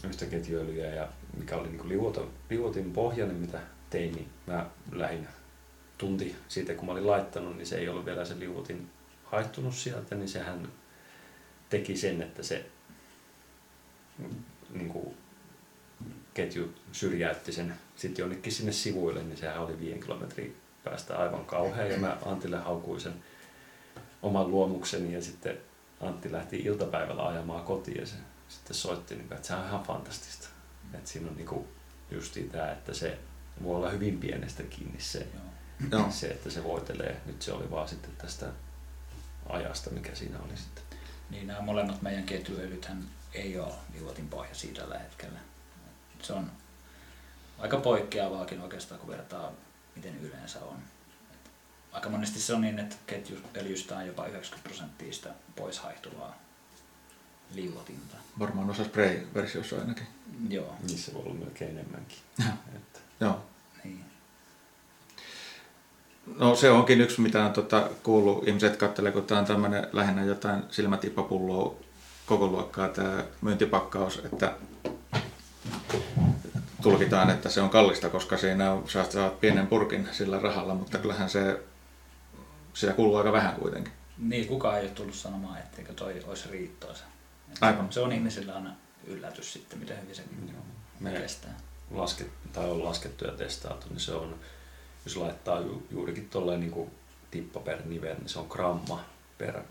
yhtä 0.05 0.27
ketjuöljyä 0.27 0.87
ja 0.87 1.09
mikä 1.37 1.57
oli 1.57 1.69
niin 1.69 1.89
liuotin, 1.89 2.31
liuotin 2.51 2.93
pohjainen, 2.93 3.37
mitä 3.37 3.61
tein, 3.91 4.13
niin 4.13 4.29
mä 4.47 4.67
lähdin 4.93 5.29
tunti 5.99 6.37
siitä, 6.49 6.75
kun 6.75 6.87
mä 6.87 6.93
olin 6.93 7.07
laittanut, 7.07 7.57
niin 7.57 7.67
se 7.67 7.77
ei 7.77 7.89
ollut 7.89 8.07
vielä 8.07 8.25
se 8.25 8.39
liuotin 8.39 8.91
haihtunut 9.25 9.75
sieltä, 9.75 10.15
niin 10.15 10.29
sehän 10.29 10.69
teki 11.71 11.97
sen, 11.97 12.23
että 12.23 12.43
se 12.43 12.67
niin 14.73 14.89
kuin, 14.89 15.17
ketju 16.35 16.75
syrjäytti 16.93 17.53
sen 17.53 17.75
sitten 17.97 18.23
jonnekin 18.23 18.53
sinne 18.53 18.73
sivuille, 18.73 19.23
niin 19.23 19.37
sehän 19.37 19.63
oli 19.63 19.81
viiden 19.81 20.01
kilometrin 20.01 20.57
päästä 20.85 21.19
aivan 21.19 21.45
kauhea. 21.45 21.87
Ja 21.87 21.99
mä 21.99 22.17
Antille 22.25 22.57
haukuin 22.57 23.01
sen 23.01 23.15
oman 24.23 24.51
luomukseni 24.51 25.15
ja 25.15 25.23
sitten 25.23 25.59
Antti 26.01 26.33
lähti 26.33 26.57
iltapäivällä 26.57 27.27
ajamaan 27.27 27.65
kotiin 27.65 28.01
ja 28.01 28.07
se 28.07 28.15
sitten 28.49 28.77
soitti, 28.77 29.15
niin 29.15 29.33
että 29.33 29.47
se 29.47 29.55
on 29.55 29.67
ihan 29.67 29.83
fantastista. 29.83 30.49
Että 30.97 31.11
siinä 31.11 31.29
on 31.31 31.37
niin 31.37 31.47
kuin 31.47 31.69
justiin 32.11 32.51
tämä, 32.51 32.73
että 32.73 32.95
se 32.95 33.19
voi 33.63 33.77
olla 33.77 33.91
hyvin 33.91 34.19
pienestä 34.19 34.63
kiinni 34.63 35.01
se, 35.01 35.27
Joo. 35.93 36.11
Se, 36.11 36.27
että 36.27 36.51
se 36.51 36.65
voitelee. 36.65 37.21
Nyt 37.27 37.43
se 37.43 37.53
oli 37.53 37.71
vaan 37.71 37.89
sitten 37.89 38.17
tästä 38.17 38.47
ajasta, 39.49 39.91
mikä 39.91 40.15
siinä 40.15 40.39
oli 40.39 40.57
sitten. 40.57 40.85
Niin 41.31 41.47
nämä 41.47 41.61
molemmat 41.61 42.03
meidän 42.03 42.25
ketjuöljythän 42.25 43.05
ei 43.35 43.59
ole 43.59 43.73
liuotin 43.95 44.29
pohjaisia 44.29 44.75
tällä 44.75 44.99
hetkellä. 44.99 45.39
Se 46.23 46.33
on 46.33 46.53
aika 47.59 47.77
poikkeavaakin 47.77 48.61
oikeastaan, 48.61 49.01
kun 49.01 49.11
vertaa 49.11 49.53
miten 49.97 50.21
yleensä 50.21 50.61
on. 50.61 50.79
Aika 51.93 52.09
monesti 52.09 52.41
se 52.41 52.55
on 52.55 52.61
niin, 52.61 52.79
että 52.79 52.97
ketjuöljystä 53.07 53.97
on 53.97 54.07
jopa 54.07 54.27
90 54.27 54.69
prosenttia 54.69 55.13
sitä 55.13 55.31
pois 55.57 55.79
haihtuvaa 55.79 56.46
liuotinta. 57.55 58.17
Varmaan 58.39 58.71
osa 58.71 58.85
spray-versiossa 58.85 59.77
ainakin. 59.77 60.07
Joo, 60.49 60.75
Niissä 60.89 61.15
voi 61.15 61.23
olla 61.23 61.35
melkein 61.35 61.71
enemmänkin. 61.71 62.19
että, 62.77 63.01
Joo. 63.21 63.41
niin. 63.85 64.05
No 66.39 66.57
se 66.57 66.71
onkin 66.71 67.01
yksi, 67.01 67.21
mitä 67.21 67.45
on 67.47 67.53
tota, 67.53 67.91
kuullut. 68.03 68.49
Ihmiset 68.49 68.77
katselee, 68.77 69.13
kun 69.13 69.25
tämä 69.25 69.41
on 69.41 69.47
tämmöinen 69.47 69.87
lähinnä 69.93 70.25
jotain 70.25 70.63
silmätippapulloa 70.71 71.75
koko 72.27 72.47
luokkaa 72.47 72.89
tämä 72.89 73.25
myyntipakkaus, 73.43 74.19
että 74.25 74.53
tulkitaan, 76.83 77.31
että 77.31 77.49
se 77.49 77.61
on 77.61 77.71
kallista, 77.71 78.09
koska 78.09 78.37
siinä 78.37 78.73
on, 78.73 78.89
saat, 78.89 79.13
saat 79.13 79.41
pienen 79.41 79.67
purkin 79.67 80.09
sillä 80.13 80.39
rahalla, 80.39 80.75
mutta 80.75 80.99
kyllähän 80.99 81.31
se, 81.31 81.61
sitä 82.75 82.93
kuluu 82.93 83.17
aika 83.17 83.33
vähän 83.33 83.55
kuitenkin. 83.55 83.93
niin, 84.19 84.47
kukaan 84.49 84.77
ei 84.79 84.83
ole 84.83 84.91
tullut 84.91 85.15
sanomaan, 85.15 85.59
etteikö 85.59 85.93
toi 85.93 86.23
olisi 86.27 86.51
riittoisa. 86.51 87.05
Aivan. 87.61 87.93
Se 87.93 88.01
on 88.01 88.13
ihmisillä 88.13 88.55
aina 88.55 88.77
yllätys 89.07 89.53
sitten, 89.53 89.79
miten 89.79 90.03
hyvin 90.03 90.15
se. 90.15 90.23
Me 91.01 91.11
kestää. 91.13 91.55
lasket, 91.91 92.31
tai 92.53 92.71
on 92.71 92.85
laskettu 92.85 93.25
ja 93.25 93.33
testailtu, 93.33 93.87
niin 93.89 94.01
se 94.01 94.13
on, 94.13 94.41
jos 95.05 95.17
laittaa 95.17 95.61
ju, 95.61 95.87
juurikin 95.91 96.29
tolleen 96.29 96.61
niin 96.61 96.73
kuin 96.73 96.91
tippa 97.31 97.61
per 97.61 97.87
nivel, 97.87 98.15
niin 98.15 98.29
se 98.29 98.39
on 98.39 98.47
gramma 98.49 99.05
per 99.39 99.63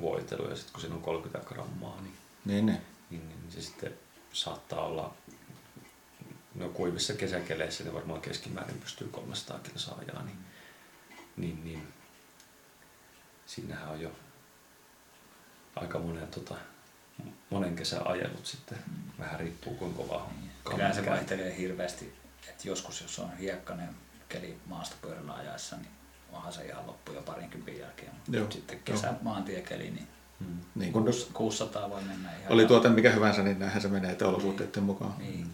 voitelu. 0.00 0.48
Ja 0.48 0.56
sitten 0.56 0.72
kun 0.72 0.80
siinä 0.80 0.96
on 0.96 1.02
30 1.02 1.48
grammaa, 1.48 2.00
niin, 2.00 2.16
Niin, 2.44 2.66
niin. 2.66 2.80
niin, 3.10 3.28
niin 3.28 3.52
se 3.52 3.62
sitten 3.62 3.94
saattaa 4.32 4.84
olla 4.84 5.14
no 6.54 6.68
kuivissa 6.68 7.12
kesäkeleissä, 7.14 7.84
niin 7.84 7.94
varmaan 7.94 8.20
keskimäärin 8.20 8.80
pystyy 8.80 9.08
300 9.08 9.58
kilsaa 9.58 9.98
ajaa, 9.98 10.22
niin, 10.22 10.38
niin, 11.36 11.64
niin 11.64 11.88
siinähän 13.46 13.88
on 13.90 14.00
jo 14.00 14.12
aika 15.76 15.98
monen, 15.98 16.28
tota, 16.28 16.54
monen 17.50 17.76
kesän 17.76 18.06
ajellut 18.06 18.46
sitten. 18.46 18.78
Vähän 19.18 19.40
riippuu 19.40 19.74
kuinka 19.74 20.02
kova 20.02 20.16
on. 20.16 20.30
Kyllä 20.70 20.92
se 20.92 21.06
vaihtelee 21.06 21.56
hirveästi. 21.58 22.14
Et 22.48 22.64
joskus, 22.64 23.00
jos 23.00 23.18
on 23.18 23.36
hiekkainen 23.36 23.88
keli 24.28 24.56
maastopyörällä 24.66 25.32
ajaessa, 25.34 25.76
niin 25.76 25.88
onhan 26.32 26.52
se 26.52 26.66
ihan 26.66 26.86
loppu 26.86 27.12
jo 27.12 27.22
parinkympin 27.22 27.78
jälkeen. 27.78 28.12
Mut 28.12 28.36
Joo, 28.36 28.50
Sitten 28.50 28.80
kesä 28.84 29.14
maantiekeli, 29.22 29.90
niin 29.90 30.06
Mm. 30.40 30.58
niin 30.74 30.92
kun 30.92 31.04
kuus- 31.04 31.30
600 31.32 31.90
voi 31.90 32.02
mennä 32.02 32.30
ihan... 32.40 32.52
oli 32.52 32.66
tuote 32.66 32.88
mikä 32.88 33.10
hyvänsä, 33.10 33.42
niin 33.42 33.58
näinhän 33.58 33.82
se 33.82 33.88
menee 33.88 34.12
että 34.12 34.28
olosuhteiden 34.28 34.82
mukaan. 34.82 35.14
Niin. 35.18 35.46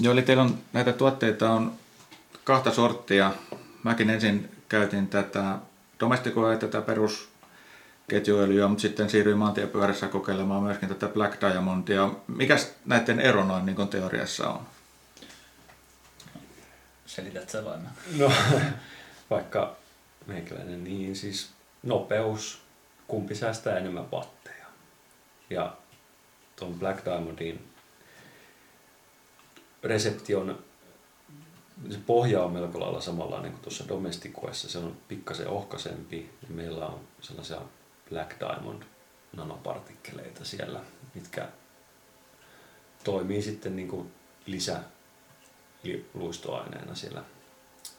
Joo, 0.00 0.12
eli 0.12 0.22
teillä 0.22 0.42
on 0.42 0.58
näitä 0.72 0.92
tuotteita 0.92 1.50
on 1.50 1.72
kahta 2.44 2.70
sorttia. 2.70 3.32
Mäkin 3.82 4.10
ensin 4.10 4.50
käytin 4.68 5.08
tätä 5.08 5.58
domestikoa 6.00 6.56
tätä 6.56 6.80
perusketjuöljyä, 8.10 8.68
mutta 8.68 8.82
sitten 8.82 9.10
siirryin 9.10 9.38
maantiepyörässä 9.38 10.08
kokeilemaan 10.08 10.62
myöskin 10.62 10.88
tätä 10.88 11.08
Black 11.08 11.40
Diamondia. 11.40 12.10
Mikäs 12.26 12.74
näiden 12.86 13.20
ero 13.20 13.44
noin 13.44 13.66
niin 13.66 13.88
teoriassa 13.88 14.50
on? 14.50 14.66
Selität 17.06 17.50
sä 17.50 17.64
vai 17.64 17.78
mä? 17.78 17.88
No, 18.18 18.32
vaikka 19.30 19.76
meikäläinen, 20.26 20.84
niin 20.84 21.16
siis 21.16 21.50
nopeus, 21.82 22.62
kumpi 23.06 23.34
säästää 23.34 23.78
enemmän 23.78 24.10
vatteja. 24.10 24.66
Ja 25.50 25.76
tuon 26.56 26.74
Black 26.74 27.04
Diamondin 27.04 27.68
resepti 29.82 30.34
on, 30.34 30.58
se 31.90 31.98
pohja 32.06 32.42
on 32.42 32.52
melko 32.52 32.80
lailla 32.80 33.00
samanlainen 33.00 33.52
kuin 33.52 33.62
tuossa 33.62 33.88
domestikoessa. 33.88 34.68
Se 34.68 34.78
on 34.78 34.96
pikkasen 35.08 35.48
ohkaisempi 35.48 36.30
ja 36.42 36.54
meillä 36.54 36.86
on 36.86 37.00
sellaisia 37.20 37.60
Black 38.10 38.40
Diamond 38.40 38.82
nanopartikkeleita 39.32 40.44
siellä, 40.44 40.80
mitkä 41.14 41.48
toimii 43.04 43.42
sitten 43.42 43.76
niin 43.76 43.88
kuin 43.88 44.12
lisä 44.46 44.80
luistoaineena 46.14 46.94
siellä, 46.94 47.22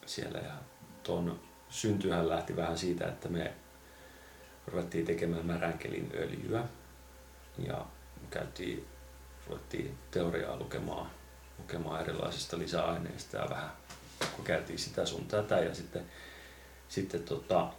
siellä. 0.06 0.38
Ja 0.38 0.54
tuon 1.02 1.40
syntyhän 1.68 2.28
lähti 2.28 2.56
vähän 2.56 2.78
siitä, 2.78 3.08
että 3.08 3.28
me 3.28 3.54
ruvettiin 4.66 5.06
tekemään 5.06 5.46
märänkelin 5.46 6.12
öljyä 6.14 6.64
ja 7.66 7.86
käytiin, 8.30 8.86
ruvettiin 9.46 9.98
teoriaa 10.10 10.56
lukemaan, 10.56 11.10
lukemaan 11.58 12.00
erilaisista 12.00 12.58
lisäaineista 12.58 13.36
ja 13.36 13.50
vähän 13.50 13.70
kun 14.36 14.44
käytiin 14.44 14.78
sitä 14.78 15.06
sun 15.06 15.26
tätä 15.26 15.58
ja 15.58 15.74
sitten, 15.74 16.02
sitten 16.88 17.22
tota, 17.22 17.72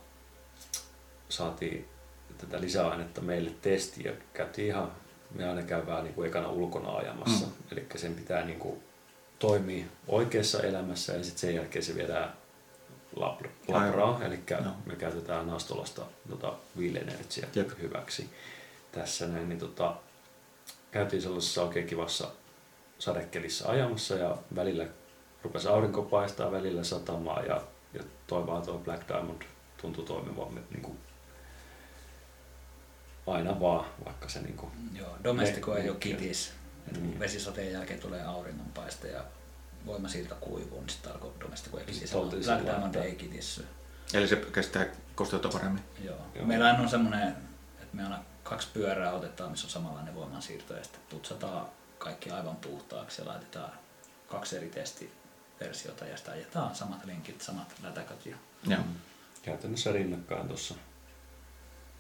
saatiin 1.30 1.90
tätä 2.38 2.62
lisäainetta 2.62 3.22
meille 3.22 3.52
testiä 3.62 4.12
ja 4.12 4.18
käytiin 4.34 4.68
ihan, 4.68 4.92
me 5.36 5.50
aina 5.50 5.62
käydään 5.62 6.04
niin 6.04 6.14
kuin 6.14 6.28
ekana 6.28 6.50
ulkona 6.50 6.92
ajamassa, 6.92 7.46
mm. 7.46 7.52
eli 7.72 7.86
sen 7.96 8.14
pitää 8.14 8.46
niin 8.46 8.60
kuin 8.60 8.84
toimia 9.40 9.86
oikeassa 10.08 10.62
elämässä 10.62 11.14
ja 11.14 11.24
sitten 11.24 11.40
sen 11.40 11.56
jälkeen 11.56 11.86
se 11.86 11.96
viedään 11.96 12.34
labraa, 13.16 14.24
eli 14.24 14.40
no. 14.64 14.72
me 14.86 14.96
käytetään 14.96 15.48
Nastolasta 15.48 16.02
tota, 16.30 16.54
Energyä 16.78 17.76
hyväksi. 17.82 18.30
Tässä 18.92 19.28
näin, 19.28 19.50
niin 19.50 19.60
tota, 19.60 19.96
käytiin 20.92 21.22
sellaisessa 21.22 21.64
oikein 21.64 21.88
kivassa 21.88 22.28
sadekelissä 23.00 23.70
ajamassa 23.70 24.16
ja 24.16 24.38
välillä 24.56 24.86
rupesi 25.44 25.68
aurinko 25.68 26.02
paistaa, 26.02 26.52
välillä 26.52 26.84
satamaan 26.84 27.46
ja, 27.46 27.62
ja 27.94 28.04
toi 28.28 28.48
vaan 28.48 28.62
tuo 28.62 28.78
Black 28.78 29.08
Diamond 29.08 29.42
tuntui 29.82 30.06
toimivan 30.06 30.56
niin 30.56 30.82
kuin 30.82 30.98
aina 33.28 33.60
vaan, 33.60 33.86
vaikka 34.06 34.30
se 34.30 34.42
niin 34.42 34.58
kuin 34.58 34.72
Joo, 34.94 35.18
domestiko 35.24 35.76
ei 35.76 35.90
ole 35.90 35.98
kitis. 35.98 36.54
Mm. 37.00 37.20
Vesisateen 37.20 37.72
jälkeen 37.72 38.00
tulee 38.00 38.24
auringonpaiste 38.24 39.08
ja 39.08 39.24
voimasiirto 39.86 40.36
kuivuu, 40.36 40.80
niin 40.80 40.90
sitten 40.90 41.12
alkoi 41.12 41.34
domestiko 41.40 41.80
ei 41.80 41.86
kitis. 41.86 42.12
Black 42.46 42.66
Diamond 42.66 42.96
ei 42.96 43.16
kitissy. 43.16 43.66
Eli 44.14 44.28
se 44.28 44.36
kestää 44.36 44.86
kosteutta 45.16 45.50
paremmin? 45.50 45.84
Joo. 46.04 46.18
Joo. 46.36 46.46
Meillä 46.46 46.74
on 46.74 46.90
semmoinen, 46.90 47.30
että 47.82 47.96
me 47.96 48.04
aina 48.04 48.20
kaksi 48.44 48.68
pyörää 48.74 49.14
otetaan, 49.14 49.52
missä 49.52 49.68
on 49.68 49.72
samanlainen 49.72 50.16
voimansiirto 50.16 50.74
ja 50.74 50.84
sitten 50.84 51.02
putsataan 51.10 51.66
kaikki 51.98 52.32
aivan 52.32 52.56
puhtaaksi 52.56 53.22
ja 53.22 53.28
laitetaan 53.28 53.72
kaksi 54.28 54.58
eri 54.58 54.70
testiversiota 54.70 56.06
ja 56.06 56.18
sitten 56.18 56.34
ajetaan 56.34 56.76
samat 56.76 57.06
linkit, 57.06 57.42
samat 57.42 57.74
lätäköt. 57.84 58.26
Ja... 58.26 58.36
Joo. 58.68 58.82
Käytännössä 59.42 59.92
rinnakkain 59.92 60.48
tuossa 60.48 60.76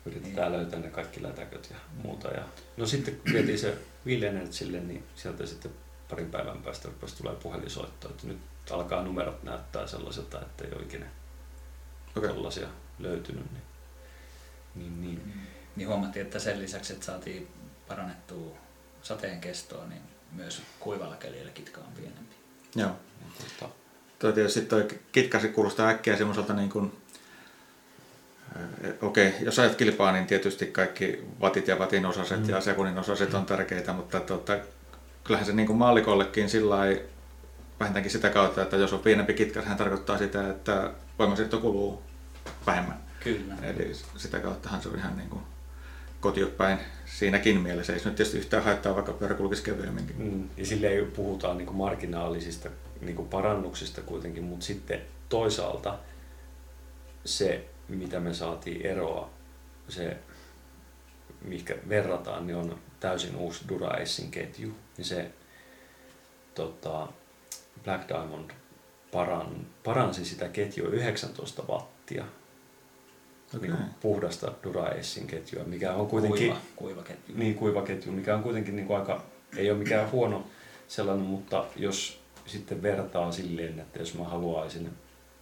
yritetään 0.06 0.52
niin. 0.52 0.62
löytää 0.62 0.80
ne 0.80 0.90
kaikki 0.90 1.24
lätäköt 1.24 1.70
ja 1.70 1.76
muuta. 2.04 2.28
Ja, 2.28 2.44
no 2.78 2.86
sitten 2.86 3.16
kun 3.16 3.34
vietiin 3.34 3.60
se 3.60 3.78
Energylle, 4.06 4.80
niin 4.80 5.04
sieltä 5.16 5.46
sitten 5.46 5.72
parin 6.10 6.32
päivän 6.32 6.64
päästä 6.64 6.88
rupesi 6.88 7.18
tulee 7.18 7.36
puhelinsoitto, 7.36 8.10
että 8.10 8.28
nyt 8.28 8.38
alkaa 8.72 9.04
numerot 9.04 9.44
näyttää 9.44 9.88
sellaiselta, 9.88 10.42
että 10.42 10.64
ei 10.64 10.74
ole 10.74 10.84
ikinä 10.84 11.06
okay. 12.18 12.30
tällaisia 12.30 12.68
löytynyt. 13.00 13.52
Niin, 13.52 13.64
niin, 14.76 15.02
niin. 15.02 15.22
Mm. 15.26 15.42
niin 15.76 15.88
huomattiin, 15.88 16.26
että 16.26 16.40
sen 16.40 16.60
lisäksi, 16.60 16.94
että 16.94 17.06
saatiin 17.06 17.48
parannettua 17.88 18.58
sateen 19.02 19.42
kestoa, 19.42 19.86
niin 19.88 20.02
myös 20.32 20.62
kuivalla 20.80 21.16
kelillä 21.16 21.52
kitka 21.52 21.82
on 21.82 21.94
pienempi. 21.94 22.36
Joo. 22.76 22.92
Tota... 23.38 23.74
Toi 24.20 24.34
tietysti 24.34 24.62
toi 24.62 24.88
kitkasi 25.12 25.50
kuulostaa 25.50 25.90
äkkiä 25.90 26.18
semmoiselta 26.18 26.54
niin 26.54 26.70
kuin 26.70 26.92
Okei, 29.02 29.28
okay, 29.28 29.40
jos 29.42 29.60
ajat 29.60 29.76
kilpaa, 29.76 30.12
niin 30.12 30.26
tietysti 30.26 30.66
kaikki 30.66 31.24
vatit 31.42 31.68
ja 31.68 31.80
vatin 31.80 32.06
osaset 32.06 32.44
mm. 32.44 32.50
ja 32.50 32.62
sekunnin 32.62 32.98
osaset 32.98 33.34
on 33.34 33.46
tärkeitä, 33.46 33.94
mutta 33.94 34.20
tuota, 34.20 34.58
kyllähän 35.24 35.46
se 35.46 35.54
niin 35.54 35.68
kuin 35.68 35.78
mallikollekin 35.78 36.50
sillä 36.50 36.78
vähintäänkin 37.80 38.12
sitä 38.12 38.30
kautta, 38.30 38.62
että 38.62 38.76
jos 38.76 38.94
on 38.94 39.00
pienempi 39.00 39.34
kitka, 39.34 39.62
sehän 39.62 39.78
tarkoittaa 39.78 40.18
sitä, 40.18 40.50
että 40.50 40.92
voimasiirto 41.20 41.58
kuluu 41.58 42.04
vähemmän. 42.68 42.98
Kyllä. 43.24 43.56
Eli 43.62 43.92
sitä 44.18 44.40
kauttahan 44.40 44.82
se 44.82 44.90
on 44.90 44.98
ihan 44.98 45.18
niin 45.18 45.30
kuin 45.30 45.44
kotiopäin 46.20 46.80
siinäkin 47.06 47.62
mielessä. 47.62 47.94
Ei 47.94 48.00
se 48.00 48.06
nyt 48.06 48.16
tietysti 48.16 48.38
yhtään 48.38 48.64
haittaa, 48.64 48.96
vaikka 48.96 49.14
pyörä 49.14 49.36
kulkisi 49.36 49.64
kevyemminkin. 49.64 50.16
Mm. 50.18 50.50
Ja 50.58 50.66
silleen 50.66 51.12
puhutaan 51.12 51.58
niin 51.58 51.66
kuin 51.66 51.78
marginaalisista 51.78 52.70
niin 53.02 53.16
kuin 53.16 53.28
parannuksista 53.28 54.02
kuitenkin, 54.02 54.44
mutta 54.44 54.66
sitten 54.66 55.02
toisaalta 55.30 55.98
se 57.26 57.66
mitä 57.96 58.20
me 58.20 58.34
saatiin 58.34 58.86
eroa, 58.86 59.30
se 59.90 60.18
mikä 61.42 61.76
verrataan, 61.90 62.48
niin 62.48 62.58
on 62.58 62.80
täysin 63.00 63.36
uusi 63.36 63.64
Duracin 63.70 64.32
ketju. 64.32 64.76
Niin 64.98 65.06
se 65.06 65.32
tota, 66.56 67.08
Black 67.84 68.10
Diamond 68.10 68.52
paran, 69.12 69.68
paransi 69.84 70.26
sitä 70.26 70.50
ketjua 70.50 70.90
19 70.90 71.64
wattia. 71.68 72.26
Okay. 73.56 73.70
Niin 73.70 73.78
puhdasta 74.02 74.52
Duracin 74.64 75.28
ketjua, 75.28 75.64
mikä 75.64 75.94
on 75.94 76.08
kuitenkin... 76.08 76.48
Kuiva, 76.48 76.62
kuiva 76.76 77.04
ketju. 77.04 77.36
Niin, 77.38 77.56
kuiva 77.56 77.82
ketju, 77.82 78.12
mikä 78.12 78.36
on 78.36 78.44
kuitenkin 78.44 78.76
niin 78.76 78.88
kuin 78.88 79.00
aika... 79.00 79.24
Ei 79.58 79.72
ole 79.72 79.80
mikään 79.80 80.12
huono 80.12 80.48
sellainen, 80.88 81.26
mutta 81.26 81.66
jos 81.76 82.20
sitten 82.46 82.82
vertaa 82.82 83.32
silleen, 83.32 83.80
että 83.80 84.00
jos 84.00 84.14
mä 84.14 84.24
haluaisin 84.24 84.90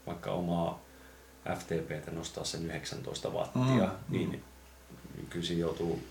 vaikka 0.08 0.32
omaa 0.32 0.82
FTPtä 1.50 2.12
nostaa 2.12 2.44
sen 2.44 2.66
19 2.66 3.30
wattia, 3.30 3.86
mm, 3.86 3.92
niin 4.10 4.44
mm. 5.18 5.26
kyllä 5.30 5.46
siinä 5.46 5.62
joutuu 5.62 6.04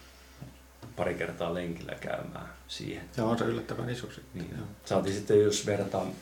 pari 0.97 1.15
kertaa 1.15 1.55
lenkillä 1.55 1.95
käymään 1.95 2.49
siihen. 2.69 3.11
Ja 3.17 3.25
on 3.25 3.39
se 3.39 3.45
yllättävän 3.45 3.91
isoksi. 3.91 4.21
Niin. 4.35 4.59
Saatiin 4.85 5.15
sitten, 5.15 5.41
jos 5.41 5.67
verrataan, 5.67 6.13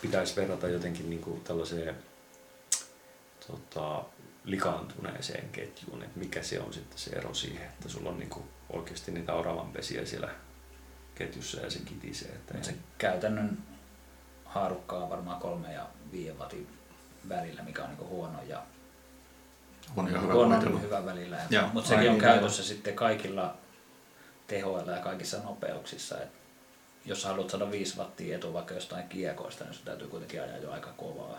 pitäisi 0.00 0.36
verrata 0.36 0.68
jotenkin 0.68 1.10
niin 1.10 1.22
kuin 1.22 1.40
tällaiseen 1.40 1.94
tota, 3.46 4.04
likaantuneeseen 4.44 5.48
ketjuun, 5.48 6.02
että 6.02 6.18
mikä 6.18 6.42
se 6.42 6.60
on 6.60 6.72
sitten 6.72 6.98
se 6.98 7.10
ero 7.10 7.34
siihen, 7.34 7.68
että 7.68 7.88
sulla 7.88 8.10
on 8.10 8.18
niin 8.18 8.30
kuin 8.30 8.44
oikeasti 8.70 9.12
niitä 9.12 9.34
oravanpesiä 9.34 10.06
siellä 10.06 10.28
ketjussa 11.14 11.60
ja 11.60 11.70
se 11.70 11.78
kitisee. 11.78 12.28
Että 12.28 12.62
se 12.62 12.74
käytännön 12.98 13.58
haarukka 14.44 14.96
on 14.96 15.10
varmaan 15.10 15.40
kolme 15.40 15.72
ja 15.72 15.86
viiden 16.12 16.38
watin 16.38 16.77
välillä, 17.28 17.62
mikä 17.62 17.82
on 17.82 17.88
niin 17.88 18.08
huono 18.08 18.42
ja 18.42 18.62
huono 19.94 20.10
ja 20.10 20.20
hyvä, 20.20 20.32
huono 20.32 20.78
hyvä 20.80 21.06
välillä. 21.06 21.38
Ja, 21.50 21.70
mutta 21.72 21.88
sekin 21.88 22.10
on 22.10 22.12
niin, 22.12 22.20
käytössä 22.20 22.62
sitten 22.62 22.94
kaikilla 22.94 23.54
tehoilla 24.46 24.92
ja 24.92 25.02
kaikissa 25.02 25.38
nopeuksissa. 25.38 26.22
Et 26.22 26.28
jos 27.04 27.24
haluat 27.24 27.50
saada 27.50 27.70
5 27.70 27.98
wattia 27.98 28.36
etua 28.36 28.52
vaikka 28.52 28.74
jostain 28.74 29.08
kiekoista, 29.08 29.64
niin 29.64 29.74
sun 29.74 29.84
täytyy 29.84 30.08
kuitenkin 30.08 30.42
ajaa 30.42 30.56
jo 30.56 30.72
aika 30.72 30.92
kovaa. 30.92 31.38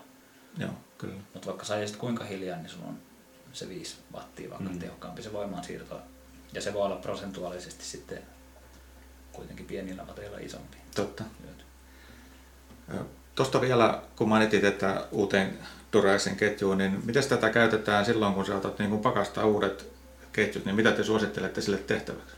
Joo, 0.58 0.71
kyllä. 0.97 1.21
Mutta 1.34 1.47
vaikka 1.47 1.65
sä 1.65 1.73
ajaisit 1.73 1.97
kuinka 1.97 2.23
hiljaa, 2.23 2.58
niin 2.58 2.69
sun 2.69 2.84
on 2.84 2.97
se 3.54 3.69
5 3.69 3.97
wattia 4.13 4.49
vaikka 4.49 4.69
mm. 4.69 4.80
tehokkaampi 4.80 5.23
se 5.23 5.34
voimansiirto. 5.34 6.02
Ja 6.54 6.62
se 6.62 6.73
voi 6.73 6.82
olla 6.86 6.95
prosentuaalisesti 6.95 7.86
sitten 7.86 8.23
kuitenkin 9.32 9.65
pienillä 9.65 10.08
vateilla 10.08 10.38
isompi. 10.38 10.78
Totta. 10.95 11.23
Tuosta 13.36 13.62
vielä, 13.62 14.02
kun 14.15 14.30
mainitit, 14.30 14.63
että 14.63 15.08
uuteen 15.12 15.60
Duracin 15.93 16.36
ketjuun, 16.36 16.78
niin 16.78 17.02
miten 17.06 17.23
tätä 17.23 17.49
käytetään 17.49 18.06
silloin, 18.06 18.34
kun 18.34 18.45
sä 18.45 18.56
otat 18.56 18.80
niin 18.80 18.99
pakastaa 18.99 19.45
uudet 19.45 19.93
ketjut, 20.34 20.65
niin 20.65 20.75
mitä 20.75 20.91
te 20.91 21.04
suosittelette 21.04 21.62
sille 21.62 21.78
tehtäväksi? 21.78 22.36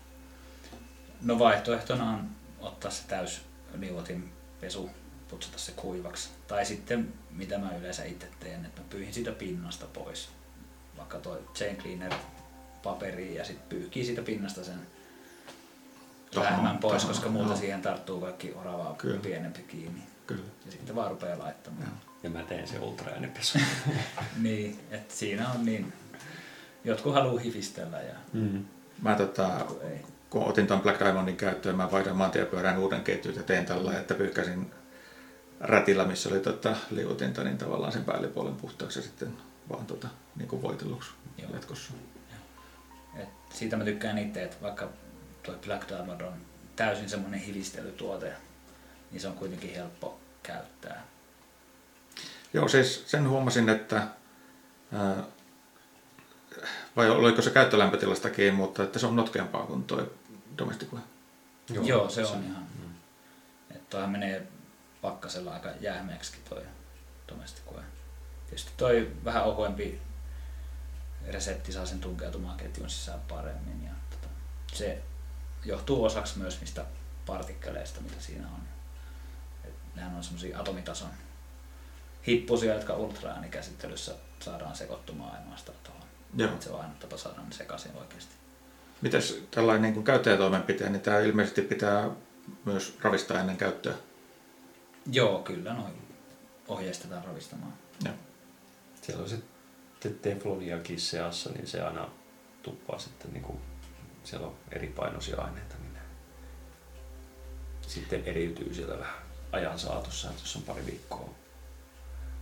No 1.22 1.40
vaihtoehtona 1.40 2.10
on 2.10 2.30
ottaa 2.60 2.92
se 2.92 3.08
täys 3.08 3.42
nivotin 3.78 4.32
pesu, 4.62 4.90
putsata 5.28 5.58
se 5.58 5.72
kuivaksi. 5.72 6.30
Tai 6.48 6.66
sitten, 6.66 7.14
mitä 7.32 7.58
mä 7.58 7.76
yleensä 7.80 8.04
itse 8.04 8.28
teen, 8.40 8.66
että 8.66 8.82
mä 8.82 8.88
pyyhin 8.90 9.14
siitä 9.14 9.32
pinnasta 9.32 9.86
pois. 9.94 10.30
Vaikka 10.98 11.18
tuo 11.18 11.38
chain 11.56 11.78
cleaner 11.78 12.14
paperi 12.84 13.36
ja 13.36 13.46
sitten 13.46 13.70
pyyhkii 13.70 14.06
siitä 14.06 14.22
pinnasta 14.22 14.64
sen 14.64 14.80
vähemmän 16.36 16.78
pois, 16.78 17.02
tohon, 17.02 17.16
koska 17.16 17.30
muuten 17.30 17.52
no. 17.52 17.58
siihen 17.58 17.82
tarttuu 17.82 18.22
kaikki 18.22 18.54
oravaa 18.56 18.96
pienempi 19.22 19.64
kiinni. 19.64 20.02
Kyllä. 20.28 20.44
Ja 20.66 20.72
sitten 20.72 20.96
vaan 20.96 21.12
rupeaa 21.12 21.40
laittamaan. 21.40 21.84
Joo. 21.84 22.11
Ja 22.24 22.30
mä 22.30 22.44
teen 22.44 22.68
se 22.68 22.80
ultraäänipesu. 22.80 23.60
niin, 24.42 24.80
että 24.92 25.16
siinä 25.16 25.50
on 25.50 25.66
niin, 25.66 25.94
jotkut 26.84 27.14
haluaa 27.14 27.40
hifistellä 27.40 28.02
ja 28.02 28.16
mm. 28.34 28.66
Mä 29.02 29.16
tota, 29.16 29.66
ei. 29.92 30.06
kun 30.30 30.44
otin 30.44 30.68
tuon 30.68 30.82
Black 30.82 31.00
Diamondin 31.00 31.38
käyttöön, 31.38 31.76
mä 31.76 31.92
vaihdoin 31.92 32.16
maantiepyörään 32.16 32.78
uuden 32.78 33.04
ketjun 33.04 33.36
ja 33.36 33.44
tein 33.44 33.66
tällä, 33.66 34.00
että 34.00 34.14
pyyhkäsin 34.14 34.72
rätillä, 35.60 36.06
missä 36.06 36.30
oli 36.30 36.40
tota, 36.40 36.76
liutinta, 36.92 37.44
niin 37.44 37.58
tavallaan 37.58 37.92
sen 37.92 38.06
päällipuolen 38.06 38.56
puhtaaksi 38.56 39.00
ja 39.00 39.04
sitten 39.04 39.38
vaan 39.70 39.86
tota, 39.86 40.08
niin 40.36 40.48
kuin 40.48 40.62
voiteluksi 40.62 41.12
Joo. 41.38 41.50
jatkossa. 41.54 41.94
Et 43.16 43.30
siitä 43.54 43.78
mä 43.78 43.84
tykkään 43.84 44.18
itse, 44.18 44.44
että 44.44 44.58
vaikka 44.62 44.90
toi 45.44 45.56
Black 45.66 45.90
Diamond 45.90 46.22
on 46.22 46.34
täysin 46.76 47.10
semmoinen 47.10 47.40
hivistelytuote, 47.40 48.34
niin 49.12 49.22
se 49.22 49.28
on 49.28 49.34
kuitenkin 49.34 49.76
helppo 49.76 50.20
käyttää. 50.44 51.04
Joo, 52.54 52.68
siis 52.68 53.04
sen 53.08 53.30
huomasin, 53.30 53.70
että 53.70 54.08
ää, 54.94 55.24
vai 56.96 57.10
oliko 57.10 57.42
se 57.42 57.50
käyttölämpötilasta 57.50 58.30
kiinni, 58.30 58.58
mutta 58.58 58.84
että 58.84 59.00
se 59.00 59.06
on 59.06 59.16
notkeampaa 59.16 59.66
kuin 59.66 59.84
toi 59.84 60.12
Domestic. 60.58 60.90
Joo, 61.70 61.86
Joo 61.86 62.10
se 62.10 62.26
on 62.26 62.44
ihan. 62.44 62.66
Että 63.72 63.90
toihan 63.90 64.10
menee 64.10 64.48
pakkasella 65.02 65.54
aika 65.54 65.70
jäämeeksi 65.80 66.38
toi 66.50 66.62
Domestic. 67.28 67.64
Tietysti 68.46 68.72
toi 68.78 69.12
vähän 69.26 69.44
ohuempi 69.44 70.02
resepti 71.28 71.72
saa 71.72 71.86
sen 71.86 72.00
tunkeutumaan 72.00 72.58
ketjun 72.58 72.90
sisään 72.90 73.20
paremmin. 73.20 73.84
Ja 73.84 73.92
tota, 74.10 74.28
se 74.74 75.02
johtuu 75.66 76.04
osaksi 76.04 76.40
myös 76.40 76.60
niistä 76.60 76.86
partikkeleista, 77.26 78.02
mitä 78.02 78.16
siinä 78.20 78.48
on. 78.48 78.62
Et 79.64 79.74
nehän 79.96 80.16
on 80.16 80.24
semmoisia 80.24 80.60
atomitason 80.60 81.10
hippusia, 82.28 82.74
jotka 82.74 82.96
ultraäänikäsittelyssä 82.96 84.16
saadaan 84.40 84.76
sekoittumaan 84.76 85.36
ainoastaan 85.36 85.78
tuohon. 85.84 86.02
Joo. 86.38 86.54
Et 86.54 86.62
se 86.62 86.70
on 86.70 86.82
aina 86.82 86.94
tapa 87.00 87.18
saada 87.18 87.42
ne 87.42 87.52
sekaisin 87.52 87.96
oikeasti. 87.96 88.36
Mites 89.02 89.44
tällainen 89.52 89.82
niin 89.82 89.94
kuin 89.94 90.04
käyttäjätoimenpiteen, 90.04 90.92
niin 90.92 91.02
tämä 91.02 91.20
ilmeisesti 91.20 91.62
pitää 91.62 92.10
myös 92.66 92.98
ravistaa 93.02 93.40
ennen 93.40 93.58
käyttöä. 93.58 93.94
Joo, 95.12 95.40
kyllä 95.40 95.74
noin 95.74 95.94
ohjeistetaan 96.68 97.26
ravistamaan. 97.26 97.74
Joo. 98.06 98.14
Siellä 99.02 99.24
on 99.24 99.30
sitten 99.30 100.20
tefloniakin 100.22 101.00
seassa, 101.00 101.50
niin 101.50 101.68
se 101.68 101.82
aina 101.82 102.10
tuppaa 102.64 103.00
sitten 103.00 103.34
niin 103.34 103.44
kuin, 103.44 103.60
siellä 104.24 104.48
on 104.48 104.56
eri 104.72 104.88
painoisia 104.88 105.42
aineita, 105.42 105.76
niin 105.82 105.94
ne 105.94 106.00
sitten 107.88 108.24
eriytyy 108.26 108.74
siellä 108.74 109.00
vähän 109.00 109.22
ajan 109.52 109.80
saatossa, 109.80 110.30
että 110.30 110.42
jos 110.42 110.56
on 110.56 110.62
pari 110.62 110.86
viikkoa 110.86 111.30